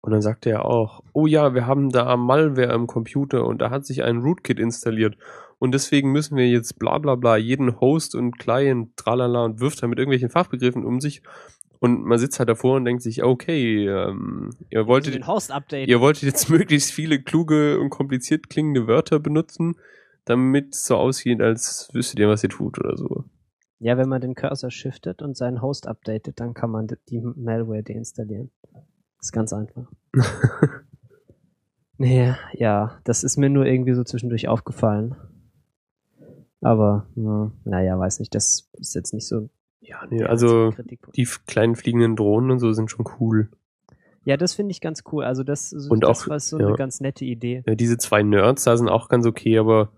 Und 0.00 0.10
dann 0.10 0.20
sagte 0.20 0.50
er 0.50 0.64
auch, 0.66 1.02
oh 1.12 1.26
ja, 1.26 1.54
wir 1.54 1.66
haben 1.66 1.90
da 1.90 2.16
Malware 2.16 2.74
im 2.74 2.86
Computer 2.88 3.46
und 3.46 3.62
da 3.62 3.70
hat 3.70 3.86
sich 3.86 4.02
ein 4.02 4.18
Rootkit 4.18 4.58
installiert. 4.58 5.16
Und 5.58 5.72
deswegen 5.72 6.12
müssen 6.12 6.36
wir 6.36 6.46
jetzt 6.46 6.78
bla 6.78 6.98
bla 6.98 7.14
bla 7.14 7.36
jeden 7.36 7.80
Host 7.80 8.14
und 8.14 8.38
Client 8.38 8.96
tralala 8.96 9.44
und 9.44 9.60
wirft 9.60 9.82
da 9.82 9.86
mit 9.86 9.98
irgendwelchen 9.98 10.28
Fachbegriffen 10.28 10.84
um 10.84 11.00
sich. 11.00 11.22
Und 11.84 12.02
man 12.02 12.18
sitzt 12.18 12.38
halt 12.38 12.48
davor 12.48 12.76
und 12.76 12.86
denkt 12.86 13.02
sich, 13.02 13.22
okay, 13.22 13.86
ähm, 13.86 14.50
ihr 14.70 14.86
wolltet, 14.86 15.16
ihr 15.16 16.00
wolltet 16.00 16.22
jetzt 16.22 16.48
möglichst 16.48 16.92
viele 16.92 17.20
kluge 17.20 17.78
und 17.78 17.90
kompliziert 17.90 18.48
klingende 18.48 18.86
Wörter 18.86 19.20
benutzen, 19.20 19.74
damit 20.24 20.72
es 20.72 20.86
so 20.86 20.96
aussieht, 20.96 21.42
als 21.42 21.90
wüsstet 21.92 22.20
ihr, 22.20 22.28
was 22.28 22.42
ihr 22.42 22.48
tut 22.48 22.78
oder 22.78 22.96
so. 22.96 23.24
Ja, 23.80 23.98
wenn 23.98 24.08
man 24.08 24.22
den 24.22 24.34
Cursor 24.34 24.70
shiftet 24.70 25.20
und 25.20 25.36
seinen 25.36 25.60
Host 25.60 25.86
updatet, 25.86 26.40
dann 26.40 26.54
kann 26.54 26.70
man 26.70 26.86
die 27.10 27.20
Malware 27.20 27.82
deinstallieren. 27.82 28.50
ist 29.20 29.32
ganz 29.32 29.52
einfach. 29.52 29.92
Nee, 31.96 32.34
ja, 32.54 32.98
das 33.04 33.22
ist 33.22 33.36
mir 33.36 33.48
nur 33.48 33.66
irgendwie 33.66 33.94
so 33.94 34.02
zwischendurch 34.02 34.48
aufgefallen. 34.48 35.14
Aber, 36.60 37.06
hm, 37.14 37.52
naja, 37.64 37.96
weiß 37.96 38.18
nicht, 38.18 38.34
das 38.34 38.68
ist 38.72 38.96
jetzt 38.96 39.14
nicht 39.14 39.28
so. 39.28 39.48
Ja, 39.86 40.06
nee, 40.08 40.24
also 40.24 40.72
die 41.14 41.28
kleinen 41.46 41.76
fliegenden 41.76 42.16
Drohnen 42.16 42.50
und 42.50 42.58
so 42.58 42.72
sind 42.72 42.90
schon 42.90 43.06
cool. 43.20 43.50
Ja, 44.24 44.38
das 44.38 44.54
finde 44.54 44.72
ich 44.72 44.80
ganz 44.80 45.04
cool. 45.12 45.24
Also 45.24 45.42
das, 45.42 45.68
so, 45.68 45.90
Und 45.90 46.00
das 46.04 46.22
auch, 46.22 46.28
war 46.28 46.40
so 46.40 46.58
ja. 46.58 46.66
eine 46.66 46.76
ganz 46.76 47.00
nette 47.00 47.26
Idee. 47.26 47.62
Ja, 47.66 47.74
diese 47.74 47.98
zwei 47.98 48.22
Nerds 48.22 48.64
da 48.64 48.76
sind 48.76 48.88
auch 48.88 49.08
ganz 49.08 49.26
okay, 49.26 49.58
aber 49.58 49.92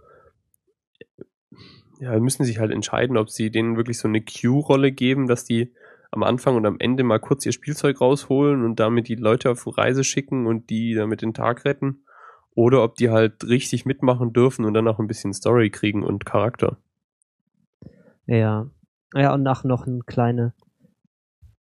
ja, 2.01 2.19
müssen 2.19 2.45
sich 2.45 2.59
halt 2.59 2.73
entscheiden, 2.73 3.17
ob 3.17 3.31
sie 3.31 3.51
denen 3.51 3.77
wirklich 3.77 3.99
so 3.99 4.09
eine 4.09 4.21
Q-Rolle 4.21 4.91
geben, 4.91 5.29
dass 5.29 5.45
die 5.45 5.73
am 6.11 6.23
Anfang 6.25 6.57
und 6.57 6.67
am 6.67 6.77
Ende 6.79 7.05
mal 7.05 7.21
kurz 7.21 7.47
ihr 7.47 7.53
Spielzeug 7.53 8.01
rausholen 8.01 8.65
und 8.65 8.81
damit 8.81 9.09
die 9.09 9.15
Leute 9.15 9.51
auf 9.51 9.79
Reise 9.79 10.03
schicken 10.03 10.47
und 10.47 10.71
die 10.71 10.95
damit 10.95 11.23
den 11.23 11.35
Tag 11.35 11.65
retten. 11.65 12.03
Oder 12.55 12.83
ob 12.83 12.97
die 12.97 13.11
halt 13.11 13.45
richtig 13.45 13.85
mitmachen 13.85 14.33
dürfen 14.33 14.65
und 14.65 14.75
dann 14.75 14.89
auch 14.89 14.99
ein 14.99 15.07
bisschen 15.07 15.35
Story 15.35 15.71
kriegen 15.71 16.03
und 16.03 16.25
Charakter. 16.25 16.79
Ja. 18.27 18.71
Ja, 19.15 19.35
und 19.35 19.43
nach 19.43 19.65
noch 19.65 19.87
eine 19.87 20.01
kleine 20.01 20.55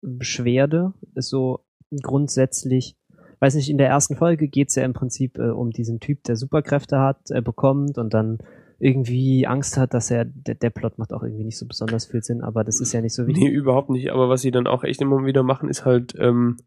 Beschwerde 0.01 0.93
ist 1.15 1.29
so 1.29 1.65
grundsätzlich, 2.01 2.95
weiß 3.39 3.55
nicht, 3.55 3.69
in 3.69 3.77
der 3.77 3.89
ersten 3.89 4.15
Folge 4.15 4.47
geht's 4.47 4.75
ja 4.75 4.83
im 4.83 4.93
Prinzip 4.93 5.37
äh, 5.37 5.49
um 5.49 5.71
diesen 5.71 5.99
Typ, 5.99 6.23
der 6.23 6.35
Superkräfte 6.35 6.99
hat, 6.99 7.29
äh, 7.31 7.41
bekommt 7.41 7.97
und 7.97 8.13
dann 8.13 8.39
irgendwie 8.79 9.47
Angst 9.47 9.77
hat, 9.77 9.93
dass 9.93 10.11
er, 10.11 10.25
der, 10.25 10.55
der 10.55 10.69
Plot 10.69 10.99
macht 10.99 11.11
auch 11.11 11.23
irgendwie 11.23 11.45
nicht 11.45 11.57
so 11.57 11.65
besonders 11.65 12.05
viel 12.05 12.21
Sinn, 12.21 12.41
aber 12.41 12.63
das 12.63 12.79
ist 12.79 12.93
ja 12.93 13.01
nicht 13.01 13.13
so 13.13 13.25
wichtig. 13.25 13.43
Nee, 13.43 13.49
überhaupt 13.49 13.89
nicht. 13.89 14.11
Aber 14.11 14.29
was 14.29 14.41
sie 14.41 14.51
dann 14.51 14.67
auch 14.67 14.83
echt 14.83 15.01
immer 15.01 15.25
wieder 15.25 15.43
machen, 15.43 15.69
ist 15.69 15.83
halt 15.83 16.13
ähm, 16.19 16.57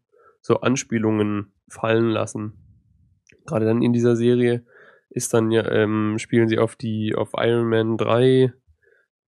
so 0.41 0.57
Anspielungen 0.57 1.53
fallen 1.69 2.09
lassen. 2.09 2.53
Gerade 3.45 3.65
dann 3.65 3.81
in 3.81 3.93
dieser 3.93 4.15
Serie 4.15 4.65
ist 5.09 5.33
dann 5.33 5.51
ja, 5.51 5.69
ähm, 5.71 6.17
spielen 6.17 6.49
sie 6.49 6.57
auf 6.57 6.75
die, 6.75 7.15
auf 7.15 7.31
Iron 7.37 7.69
Man 7.69 7.97
3, 7.97 8.53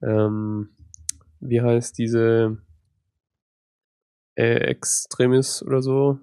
ähm, 0.02 0.73
wie 1.44 1.62
heißt 1.62 1.98
diese 1.98 2.58
äh, 4.36 4.56
Extremis 4.56 5.64
oder 5.64 5.82
so? 5.82 6.20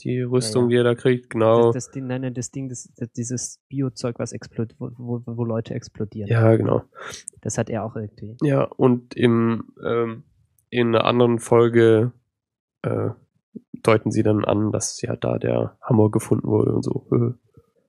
Die 0.00 0.22
Rüstung, 0.22 0.64
ja. 0.64 0.68
die 0.68 0.76
er 0.76 0.84
da 0.84 0.94
kriegt, 0.96 1.30
genau. 1.30 1.72
Das, 1.72 1.84
das 1.84 1.92
Ding, 1.92 2.08
nein, 2.08 2.22
nein, 2.22 2.34
das 2.34 2.50
Ding, 2.50 2.68
das, 2.68 2.92
das, 2.96 3.12
dieses 3.12 3.60
Biozeug, 3.68 4.18
was 4.18 4.32
explodiert, 4.32 4.78
wo, 4.80 4.90
wo, 4.96 5.22
wo 5.24 5.44
Leute 5.44 5.72
explodieren. 5.74 6.28
ja, 6.28 6.56
genau. 6.56 6.82
Das 7.42 7.58
hat 7.58 7.70
er 7.70 7.84
auch 7.84 7.94
irgendwie. 7.94 8.36
Ja, 8.42 8.64
und 8.64 9.14
im, 9.14 9.72
ähm, 9.84 10.24
in 10.70 10.88
einer 10.88 11.04
anderen 11.04 11.38
Folge 11.38 12.12
äh, 12.82 13.10
deuten 13.84 14.10
sie 14.10 14.24
dann 14.24 14.44
an, 14.44 14.72
dass 14.72 15.00
ja 15.00 15.14
da 15.14 15.38
der 15.38 15.78
Hammer 15.80 16.10
gefunden 16.10 16.48
wurde 16.48 16.72
und 16.72 16.82
so. 16.82 17.06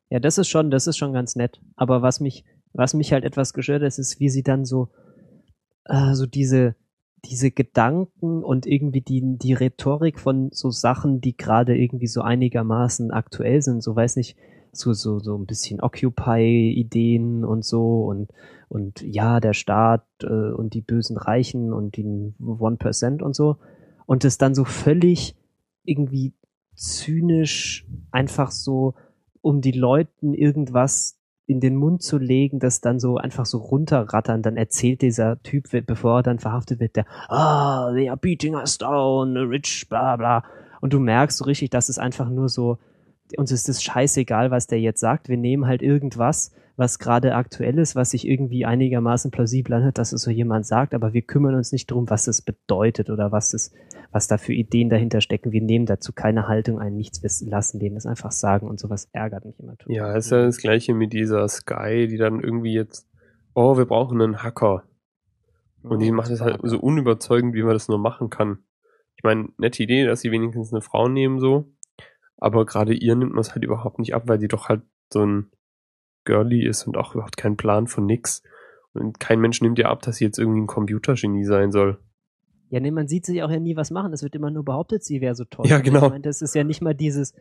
Ja, 0.10 0.20
das 0.20 0.38
ist 0.38 0.50
schon, 0.50 0.70
das 0.70 0.86
ist 0.86 0.98
schon 0.98 1.14
ganz 1.14 1.36
nett. 1.36 1.60
Aber 1.76 2.02
was 2.04 2.20
mich, 2.20 2.46
was 2.74 2.94
mich 2.94 3.14
halt 3.14 3.24
etwas 3.24 3.54
gestört 3.54 3.82
hat, 3.82 3.98
ist, 3.98 4.20
wie 4.20 4.30
sie 4.30 4.44
dann 4.44 4.66
so, 4.66 4.90
äh, 5.86 6.14
so 6.14 6.26
diese, 6.26 6.76
diese 7.26 7.52
Gedanken 7.52 8.44
und 8.44 8.66
irgendwie 8.66 9.02
die, 9.02 9.22
die 9.38 9.54
Rhetorik 9.54 10.20
von 10.20 10.50
so 10.52 10.70
Sachen, 10.70 11.22
die 11.22 11.36
gerade 11.36 11.78
irgendwie 11.78 12.08
so 12.08 12.22
einigermaßen 12.22 13.12
aktuell 13.12 13.62
sind, 13.62 13.82
so 13.82 13.96
weiß 13.96 14.16
nicht, 14.18 14.36
so, 14.72 14.94
so, 14.94 15.20
so 15.20 15.38
ein 15.38 15.46
bisschen 15.46 15.82
Occupy-Ideen 15.82 17.46
und 17.46 17.64
so 17.64 18.06
und, 18.06 18.30
und 18.68 19.02
ja, 19.02 19.40
der 19.40 19.54
Staat 19.54 20.06
äh, 20.22 20.52
und 20.52 20.74
die 20.74 20.82
bösen 20.82 21.18
Reichen 21.18 21.74
und 21.74 21.96
die 21.96 22.04
1% 22.04 23.22
und 23.22 23.36
so. 23.36 23.58
Und 24.06 24.24
das 24.24 24.38
dann 24.38 24.54
so 24.54 24.66
völlig 24.66 25.36
irgendwie 25.84 26.34
zynisch 26.76 27.88
einfach 28.12 28.52
so 28.52 28.96
um 29.42 29.62
die 29.62 29.72
Leuten 29.72 30.34
irgendwas 30.34 31.15
in 31.48 31.60
den 31.60 31.76
Mund 31.76 32.02
zu 32.02 32.18
legen, 32.18 32.60
das 32.60 32.82
dann 32.82 33.00
so 33.00 33.18
einfach 33.18 33.46
so 33.46 33.60
runterrattern, 33.60 34.42
dann 34.42 34.58
erzählt 34.58 35.02
dieser 35.02 35.42
Typ, 35.44 35.68
bevor 35.86 36.20
er 36.20 36.24
dann 36.24 36.40
verhaftet 36.40 36.80
wird, 36.80 36.96
der, 36.96 37.06
ah, 37.30 37.92
they 37.94 38.10
are 38.10 38.18
beating 38.18 38.56
us 38.56 38.78
down, 38.78 39.38
rich, 39.38 39.88
bla 39.88 40.16
bla. 40.16 40.44
Und 40.82 40.94
du 40.94 41.00
merkst 41.00 41.38
so 41.38 41.46
richtig, 41.46 41.70
dass 41.70 41.90
es 41.90 42.00
einfach 42.00 42.30
nur 42.30 42.50
so, 42.50 42.78
uns 43.38 43.52
ist 43.52 43.70
es 43.70 43.84
scheißegal, 43.84 44.52
was 44.52 44.68
der 44.68 44.80
jetzt 44.80 45.00
sagt. 45.00 45.30
Wir 45.30 45.38
nehmen 45.38 45.68
halt 45.68 45.82
irgendwas, 45.82 46.52
was 46.78 47.00
gerade 47.00 47.36
aktuell 47.36 47.80
ist, 47.80 47.96
was 47.96 48.12
sich 48.12 48.28
irgendwie 48.28 48.66
einigermaßen 48.66 49.32
plausibel 49.32 49.74
anhört, 49.74 49.98
dass 49.98 50.12
es 50.12 50.22
so 50.22 50.32
jemand 50.32 50.66
sagt, 50.66 50.94
aber 50.94 51.14
wir 51.14 51.22
kümmern 51.22 51.56
uns 51.56 51.72
nicht 51.72 51.90
drum, 51.90 52.10
was 52.10 52.28
es 52.28 52.42
bedeutet 52.42 53.10
oder 53.10 53.32
was 53.32 53.54
es, 53.54 53.74
was 54.12 54.28
da 54.28 54.38
für 54.38 54.54
Ideen 54.54 54.90
dahinter 54.90 55.22
stecken. 55.22 55.52
Wir 55.52 55.62
nehmen 55.62 55.86
dazu 55.86 56.12
keine 56.12 56.48
Haltung 56.48 56.80
ein, 56.80 56.96
nichts 56.96 57.24
wissen 57.24 57.50
lassen, 57.50 57.80
denen 57.80 57.96
das 57.96 58.06
einfach 58.06 58.32
sagen 58.32 58.68
und 58.68 58.80
sowas 58.80 59.10
ärgert 59.14 59.46
mich 59.46 59.60
immer. 59.60 59.76
Ja, 59.88 60.14
ist 60.16 60.32
ja 60.32 60.44
das 60.44 60.58
gleiche 60.58 60.94
mit 60.94 61.14
dieser 61.14 61.48
Sky, 61.48 62.08
die 62.08 62.18
dann 62.18 62.42
irgendwie 62.42 62.74
jetzt, 62.74 63.08
oh, 63.54 63.78
wir 63.78 63.86
brauchen 63.86 64.22
einen 64.22 64.44
Hacker. 64.44 64.84
Und 65.82 66.00
die 66.00 66.12
macht 66.12 66.32
es 66.32 66.42
halt 66.42 66.60
so 66.64 66.80
unüberzeugend, 66.80 67.54
wie 67.54 67.64
man 67.64 67.74
das 67.74 67.88
nur 67.88 68.00
machen 68.00 68.30
kann. 68.30 68.58
Ich 69.18 69.24
meine, 69.24 69.50
nette 69.58 69.84
Idee, 69.84 70.06
dass 70.06 70.22
sie 70.22 70.32
wenigstens 70.32 70.74
eine 70.74 70.82
Frau 70.82 71.08
nehmen 71.08 71.40
so. 71.40 71.72
Aber 72.38 72.66
gerade 72.66 72.94
ihr 72.94 73.16
nimmt 73.16 73.32
man 73.32 73.42
es 73.42 73.54
halt 73.54 73.64
überhaupt 73.64 74.00
nicht 74.00 74.14
ab, 74.14 74.24
weil 74.26 74.40
sie 74.40 74.48
doch 74.48 74.68
halt 74.68 74.82
so 75.14 75.26
ein 75.26 75.52
Girlie 76.26 76.68
ist 76.68 76.86
und 76.88 76.98
auch 76.98 77.14
überhaupt 77.14 77.38
keinen 77.38 77.58
Plan 77.58 77.88
von 77.88 78.06
nix. 78.06 78.44
Und 78.94 79.20
kein 79.20 79.40
Mensch 79.40 79.62
nimmt 79.62 79.80
ihr 79.80 79.90
ab, 79.90 80.02
dass 80.02 80.18
sie 80.18 80.26
jetzt 80.26 80.40
irgendwie 80.40 80.62
ein 80.62 80.68
Computergenie 80.68 81.46
sein 81.46 81.72
soll. 81.72 82.00
Ja, 82.70 82.80
nee, 82.80 82.92
man 82.92 83.08
sieht 83.08 83.26
sie 83.26 83.44
auch 83.44 83.52
ja 83.52 83.60
nie 83.60 83.76
was 83.76 83.92
machen. 83.92 84.14
Es 84.14 84.24
wird 84.24 84.36
immer 84.36 84.52
nur 84.52 84.66
behauptet, 84.66 85.04
sie 85.04 85.22
wäre 85.22 85.36
so 85.36 85.46
toll. 85.46 85.68
Ja, 85.68 85.80
genau. 85.80 86.06
Ich 86.06 86.10
meine, 86.10 86.22
das 86.22 86.42
ist 86.42 86.56
ja 86.56 86.64
nicht 86.64 86.82
mal 86.82 86.96
dieses, 86.96 87.34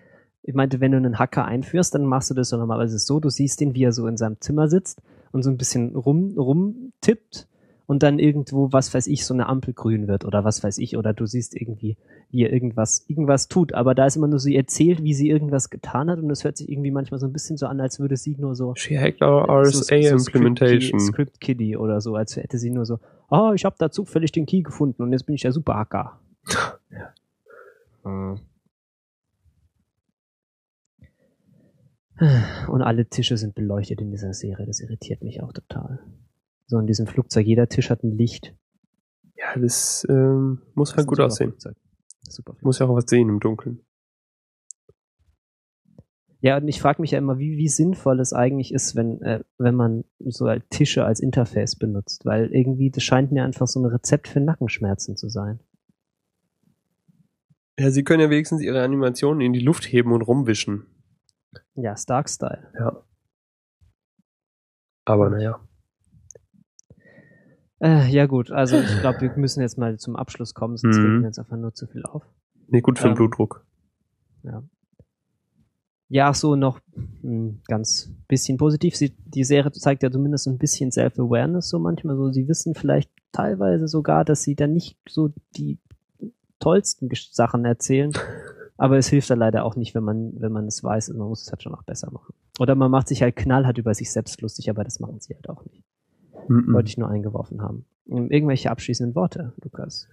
ich 0.43 0.55
meinte, 0.55 0.81
wenn 0.81 0.93
du 0.93 0.99
einen 0.99 1.19
Hacker 1.19 1.45
einführst, 1.45 1.95
dann 1.95 2.05
machst 2.05 2.31
du 2.31 2.35
das 2.35 2.51
so 2.51 2.57
normalerweise 2.57 2.99
so, 2.99 3.21
du 3.21 3.31
siehst 3.31 3.61
ihn, 3.61 3.75
wie 3.75 3.85
er 3.85 3.93
so 3.93 4.07
in 4.07 4.17
seinem 4.17 4.41
Zimmer 4.41 4.69
sitzt 4.69 5.01
und 5.33 5.43
so 5.43 5.51
ein 5.51 5.57
bisschen 5.57 5.97
rum, 5.97 6.35
rumtippt 6.37 7.49
und 7.87 8.03
dann 8.03 8.19
irgendwo, 8.19 8.73
was 8.73 8.95
weiß 8.95 9.07
ich, 9.09 9.25
so 9.27 9.35
eine 9.35 9.47
Ampel 9.47 9.75
grün 9.75 10.09
wird 10.09 10.25
oder 10.25 10.45
was 10.45 10.63
weiß 10.63 10.79
ich, 10.79 10.97
oder 10.97 11.13
du 11.13 11.27
siehst 11.27 11.55
irgendwie, 11.55 11.97
wie 12.31 12.43
er 12.43 12.53
irgendwas, 12.53 13.05
irgendwas 13.09 13.49
tut. 13.49 13.75
Aber 13.75 13.95
da 13.95 14.07
ist 14.07 14.17
immer 14.17 14.29
nur 14.29 14.39
so 14.39 14.49
erzählt, 14.51 15.03
wie 15.03 15.15
sie 15.15 15.29
irgendwas 15.29 15.71
getan 15.71 16.11
hat 16.11 16.19
und 16.19 16.31
es 16.31 16.45
hört 16.45 16.57
sich 16.57 16.71
irgendwie 16.71 16.91
manchmal 16.91 17.21
so 17.21 17.27
ein 17.27 17.33
bisschen 17.33 17.57
so 17.57 17.67
an, 17.67 17.81
als 17.81 18.01
würde 18.01 18.17
sie 18.17 18.37
nur 18.39 18.55
so. 18.55 18.75
She 18.77 18.99
hacked 18.99 19.23
our 19.23 19.49
RSA 19.49 20.03
so, 20.03 20.19
so 20.19 20.27
Implementation. 20.27 21.01
Script, 21.01 21.15
Script 21.15 21.41
Kiddie 21.41 21.77
oder 21.77 22.01
so, 22.01 22.15
als 22.15 22.37
hätte 22.37 22.59
sie 22.59 22.71
nur 22.71 22.87
so, 22.87 22.99
oh, 23.31 23.53
ich 23.55 23.65
habe 23.65 23.77
da 23.79 23.91
zufällig 23.91 24.33
den 24.33 24.47
Key 24.47 24.63
gefunden 24.63 25.03
und 25.03 25.13
jetzt 25.13 25.27
bin 25.27 25.35
ich 25.35 25.43
der 25.43 25.53
Superhacker. 25.53 26.19
ja. 26.91 27.13
Hm. 28.05 28.39
Und 32.69 32.83
alle 32.83 33.07
Tische 33.07 33.37
sind 33.37 33.55
beleuchtet 33.55 34.01
in 34.01 34.11
dieser 34.11 34.33
Serie. 34.35 34.67
Das 34.67 34.81
irritiert 34.81 35.23
mich 35.23 35.43
auch 35.43 35.53
total. 35.53 35.99
So 36.67 36.79
in 36.79 36.87
diesem 36.87 37.07
Flugzeug, 37.07 37.47
jeder 37.47 37.69
Tisch 37.69 37.91
hat 37.91 38.03
ein 38.03 38.17
Licht. 38.17 38.55
Ja, 39.37 39.59
das 39.59 40.07
ähm, 40.09 40.63
muss 40.75 40.91
das 40.91 40.99
halt 40.99 41.09
gut 41.09 41.21
aussehen. 41.21 41.51
Flugzeug. 41.51 41.77
Super 42.23 42.53
Flugzeug. 42.53 42.65
Muss 42.65 42.79
ja 42.79 42.87
auch 42.87 42.95
was 42.95 43.05
sehen 43.07 43.29
im 43.29 43.41
Dunkeln. 43.41 43.81
Ja, 46.41 46.59
und 46.59 46.69
ich 46.69 46.81
frage 46.81 47.01
mich 47.01 47.13
ja 47.13 47.19
immer, 47.19 47.39
wie, 47.39 47.57
wie 47.57 47.69
sinnvoll 47.69 48.21
es 48.21 48.35
eigentlich 48.35 48.75
ist, 48.75 48.95
wenn, 48.97 49.23
äh, 49.23 49.43
wenn 49.57 49.75
man 49.75 50.05
so 50.19 50.47
halt 50.47 50.69
Tische 50.69 51.05
als 51.07 51.21
Interface 51.21 51.77
benutzt, 51.77 52.27
weil 52.27 52.53
irgendwie, 52.53 52.91
das 52.91 53.03
scheint 53.03 53.33
mir 53.33 53.45
einfach 53.45 53.67
so 53.67 53.81
ein 53.81 53.87
Rezept 53.87 54.29
für 54.29 54.41
Nackenschmerzen 54.41 55.17
zu 55.17 55.31
sein. 55.31 55.61
Ja, 57.79 57.91
sie 57.91 58.05
können 58.05 58.21
ja 58.21 58.29
wenigstens 58.29 58.61
ihre 58.61 58.83
Animationen 58.83 59.41
in 59.41 59.55
die 59.55 59.61
Luft 59.61 59.85
heben 59.85 60.13
und 60.13 60.21
rumwischen. 60.21 60.87
Ja, 61.77 61.97
Stark-Style. 61.97 62.71
Ja. 62.79 63.03
Aber 65.07 65.31
naja. 65.31 65.61
Äh, 67.85 68.09
ja 68.09 68.25
gut, 68.25 68.51
also 68.51 68.79
ich 68.79 68.87
glaube, 69.01 69.21
wir 69.21 69.33
müssen 69.37 69.61
jetzt 69.61 69.77
mal 69.77 69.99
zum 69.99 70.17
Abschluss 70.17 70.55
kommen, 70.55 70.79
sonst 70.79 70.97
mhm. 70.97 71.21
wir 71.21 71.27
jetzt 71.27 71.39
einfach 71.39 71.59
nur 71.59 71.75
zu 71.75 71.87
viel 71.87 72.03
auf. 72.05 72.23
Nee, 72.69 72.81
gut 72.81 72.99
für 72.99 73.09
ähm, 73.09 73.13
den 73.13 73.17
Blutdruck. 73.17 73.67
Ja. 74.43 74.63
Ja, 76.09 76.33
so 76.33 76.57
noch 76.57 76.81
ein 76.97 77.21
hm, 77.23 77.61
ganz 77.67 78.11
bisschen 78.27 78.57
positiv. 78.57 78.97
Sie, 78.97 79.15
die 79.27 79.45
Serie 79.45 79.73
zeigt 79.73 80.03
ja 80.03 80.11
zumindest 80.11 80.47
ein 80.47 80.59
bisschen 80.59 80.93
Self-Awareness 80.93 81.69
so 81.69 81.79
manchmal. 81.79 82.17
So, 82.17 82.31
sie 82.31 82.49
wissen 82.49 82.75
vielleicht 82.75 83.11
teilweise 83.33 83.89
sogar, 83.89 84.25
dass 84.25 84.43
sie 84.43 84.55
dann 84.55 84.73
nicht 84.73 84.97
so 85.09 85.31
die 85.57 85.79
tollsten 86.61 87.11
Sachen 87.33 87.65
erzählen. 87.65 88.13
Aber 88.77 88.97
es 88.97 89.09
hilft 89.09 89.31
da 89.31 89.35
leider 89.35 89.65
auch 89.65 89.77
nicht, 89.77 89.95
wenn 89.95 90.05
man, 90.05 90.33
wenn 90.41 90.53
man 90.53 90.67
es 90.67 90.83
weiß. 90.83 91.11
Man 91.11 91.29
muss 91.29 91.43
es 91.43 91.51
halt 91.51 91.63
schon 91.63 91.73
noch 91.73 91.85
besser 91.85 92.11
machen. 92.11 92.35
Oder 92.59 92.75
man 92.75 92.91
macht 92.91 93.09
sich 93.09 93.23
halt 93.23 93.37
knallhart 93.37 93.79
über 93.79 93.95
sich 93.95 94.11
selbst 94.11 94.41
lustig, 94.41 94.71
aber 94.71 94.85
das 94.85 95.01
machen 95.01 95.21
sie 95.21 95.35
halt 95.35 95.49
auch 95.49 95.65
nicht. 95.65 95.85
Mm 96.49 96.59
-mm. 96.59 96.73
Wollte 96.75 96.89
ich 96.89 96.99
nur 96.99 97.09
eingeworfen 97.09 97.63
haben. 97.63 97.87
Irgendwelche 98.07 98.71
abschließenden 98.71 99.15
Worte, 99.15 99.53
Lukas? 99.63 100.09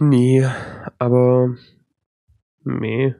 Nee, 0.00 0.46
aber 0.98 1.56
nee. 2.64 3.14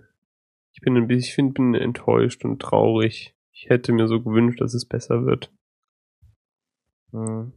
Ich 0.73 0.81
bin 0.81 0.97
ein 0.97 1.07
bisschen, 1.07 1.49
ich 1.49 1.55
bin 1.55 1.75
enttäuscht 1.75 2.45
und 2.45 2.61
traurig. 2.61 3.35
Ich 3.53 3.69
hätte 3.69 3.93
mir 3.93 4.09
so 4.09 4.21
gewünscht, 4.21 4.61
dass 4.61 4.75
es 4.75 4.85
besser 4.85 5.25
wird. 5.25 5.53
Hm. 7.13 7.53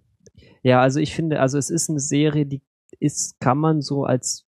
Ja, 0.61 0.81
also 0.81 0.99
ich 0.99 1.15
finde, 1.15 1.39
also 1.39 1.57
es 1.57 1.69
ist 1.69 1.89
eine 1.89 1.99
Serie, 1.99 2.45
die 2.45 2.61
ist, 2.99 3.39
kann 3.39 3.57
man 3.57 3.81
so 3.81 4.03
als 4.03 4.46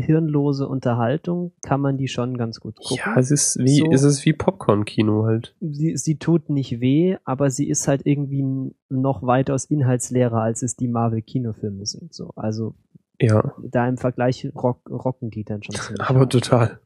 hirnlose 0.00 0.66
Unterhaltung, 0.66 1.52
kann 1.62 1.80
man 1.80 1.96
die 1.96 2.08
schon 2.08 2.36
ganz 2.36 2.60
gut 2.60 2.76
gucken. 2.76 2.98
Ja, 3.04 3.16
es 3.18 3.30
ist 3.30 3.58
wie, 3.58 3.78
so, 3.78 3.90
es 3.90 4.02
ist 4.02 4.24
wie 4.24 4.32
Popcorn-Kino 4.32 5.24
halt. 5.24 5.54
Sie, 5.60 5.96
sie 5.96 6.18
tut 6.18 6.50
nicht 6.50 6.80
weh, 6.80 7.16
aber 7.24 7.50
sie 7.50 7.68
ist 7.68 7.86
halt 7.88 8.06
irgendwie 8.06 8.72
noch 8.88 9.22
weitaus 9.22 9.64
inhaltsleerer, 9.64 10.40
als 10.40 10.62
es 10.62 10.76
die 10.76 10.88
Marvel-Kinofilme 10.88 11.86
sind, 11.86 12.14
so. 12.14 12.30
Also, 12.36 12.74
ja. 13.20 13.54
Da 13.62 13.86
im 13.86 13.98
Vergleich 13.98 14.50
rock, 14.54 14.88
rocken 14.90 15.30
die 15.30 15.44
dann 15.44 15.62
schon. 15.62 16.00
Aber 16.00 16.28
total. 16.28 16.80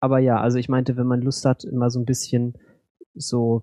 Aber 0.00 0.18
ja, 0.18 0.40
also 0.40 0.58
ich 0.58 0.68
meinte, 0.70 0.96
wenn 0.96 1.06
man 1.06 1.20
Lust 1.20 1.44
hat, 1.44 1.64
immer 1.64 1.90
so 1.90 2.00
ein 2.00 2.06
bisschen 2.06 2.54
so, 3.14 3.62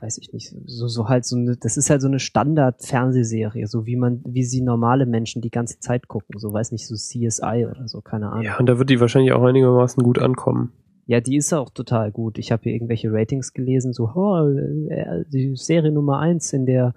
weiß 0.00 0.18
ich 0.18 0.32
nicht, 0.32 0.54
so, 0.66 0.88
so 0.88 1.08
halt 1.08 1.24
so 1.24 1.36
eine, 1.36 1.56
das 1.56 1.76
ist 1.76 1.90
halt 1.90 2.00
so 2.00 2.08
eine 2.08 2.18
Standard-Fernsehserie, 2.18 3.66
so 3.66 3.86
wie 3.86 3.96
man, 3.96 4.22
wie 4.26 4.44
sie 4.44 4.60
normale 4.60 5.06
Menschen 5.06 5.42
die 5.42 5.50
ganze 5.50 5.78
Zeit 5.80 6.08
gucken, 6.08 6.38
so 6.38 6.52
weiß 6.52 6.72
nicht, 6.72 6.86
so 6.86 6.94
CSI 6.94 7.66
oder 7.70 7.88
so, 7.88 8.00
keine 8.00 8.30
Ahnung. 8.30 8.44
Ja, 8.44 8.58
und 8.58 8.66
da 8.66 8.78
wird 8.78 8.90
die 8.90 9.00
wahrscheinlich 9.00 9.32
auch 9.32 9.42
einigermaßen 9.42 10.02
gut 10.02 10.18
ankommen. 10.18 10.72
Ja, 11.06 11.20
die 11.20 11.36
ist 11.36 11.52
auch 11.52 11.70
total 11.70 12.10
gut. 12.10 12.36
Ich 12.38 12.50
habe 12.50 12.64
hier 12.64 12.74
irgendwelche 12.74 13.12
Ratings 13.12 13.52
gelesen, 13.52 13.92
so, 13.92 14.10
oh, 14.14 14.48
äh, 14.88 15.24
die 15.32 15.54
Serie 15.54 15.92
Nummer 15.92 16.18
eins 16.18 16.52
in 16.52 16.66
der 16.66 16.94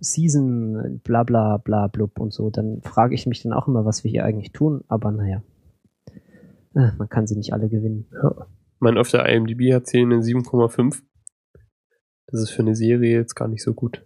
Season, 0.00 1.00
bla 1.02 1.22
bla 1.22 1.56
bla 1.56 1.86
blub 1.86 2.20
und 2.20 2.34
so. 2.34 2.50
Dann 2.50 2.82
frage 2.82 3.14
ich 3.14 3.26
mich 3.26 3.42
dann 3.42 3.54
auch 3.54 3.66
immer, 3.66 3.86
was 3.86 4.04
wir 4.04 4.10
hier 4.10 4.24
eigentlich 4.24 4.52
tun, 4.52 4.84
aber 4.88 5.10
naja. 5.10 5.42
Äh, 6.74 6.90
man 6.98 7.08
kann 7.08 7.26
sie 7.26 7.36
nicht 7.36 7.54
alle 7.54 7.68
gewinnen. 7.70 8.06
Ja. 8.12 8.46
Mein 8.78 8.98
auf 8.98 9.10
der 9.10 9.26
IMDb 9.26 9.72
hat 9.72 9.86
sie 9.86 10.00
eine 10.00 10.16
7,5. 10.16 11.02
Das 12.26 12.40
ist 12.40 12.50
für 12.50 12.62
eine 12.62 12.74
Serie 12.74 13.16
jetzt 13.16 13.34
gar 13.34 13.48
nicht 13.48 13.62
so 13.62 13.74
gut. 13.74 14.04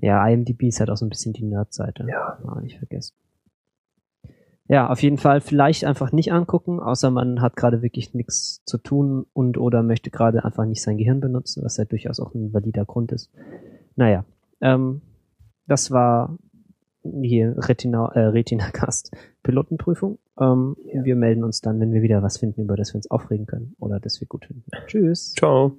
Ja, 0.00 0.26
IMDb 0.28 0.64
ist 0.64 0.80
halt 0.80 0.90
auch 0.90 0.96
so 0.96 1.06
ein 1.06 1.10
bisschen 1.10 1.32
die 1.32 1.44
Nerd-Seite. 1.44 2.06
Ja. 2.08 2.38
Ah, 2.44 2.60
nicht 2.60 2.78
vergessen. 2.78 3.14
Ja, 4.68 4.90
auf 4.90 5.02
jeden 5.02 5.16
Fall 5.16 5.40
vielleicht 5.40 5.84
einfach 5.84 6.12
nicht 6.12 6.30
angucken, 6.30 6.78
außer 6.78 7.10
man 7.10 7.40
hat 7.40 7.56
gerade 7.56 7.80
wirklich 7.80 8.12
nichts 8.12 8.62
zu 8.66 8.76
tun 8.76 9.24
und 9.32 9.56
oder 9.56 9.82
möchte 9.82 10.10
gerade 10.10 10.44
einfach 10.44 10.66
nicht 10.66 10.82
sein 10.82 10.98
Gehirn 10.98 11.20
benutzen, 11.20 11.64
was 11.64 11.78
ja 11.78 11.86
durchaus 11.86 12.20
auch 12.20 12.34
ein 12.34 12.52
valider 12.52 12.84
Grund 12.84 13.10
ist. 13.12 13.30
Naja, 13.96 14.26
ähm, 14.60 15.00
das 15.66 15.90
war 15.90 16.36
hier 17.22 17.54
Retina, 17.56 18.12
äh, 18.12 18.26
Retina 18.26 18.70
Cast 18.70 19.10
Pilotenprüfung. 19.42 20.18
Ähm, 20.38 20.76
ja. 20.84 21.02
Wir 21.02 21.16
melden 21.16 21.44
uns 21.44 21.62
dann, 21.62 21.80
wenn 21.80 21.92
wir 21.92 22.02
wieder 22.02 22.22
was 22.22 22.36
finden, 22.36 22.60
über 22.60 22.76
das 22.76 22.92
wir 22.92 22.96
uns 22.96 23.10
aufregen 23.10 23.46
können 23.46 23.74
oder 23.78 24.00
das 24.00 24.20
wir 24.20 24.28
gut 24.28 24.44
finden. 24.44 24.64
Tschüss. 24.86 25.32
Ciao. 25.32 25.78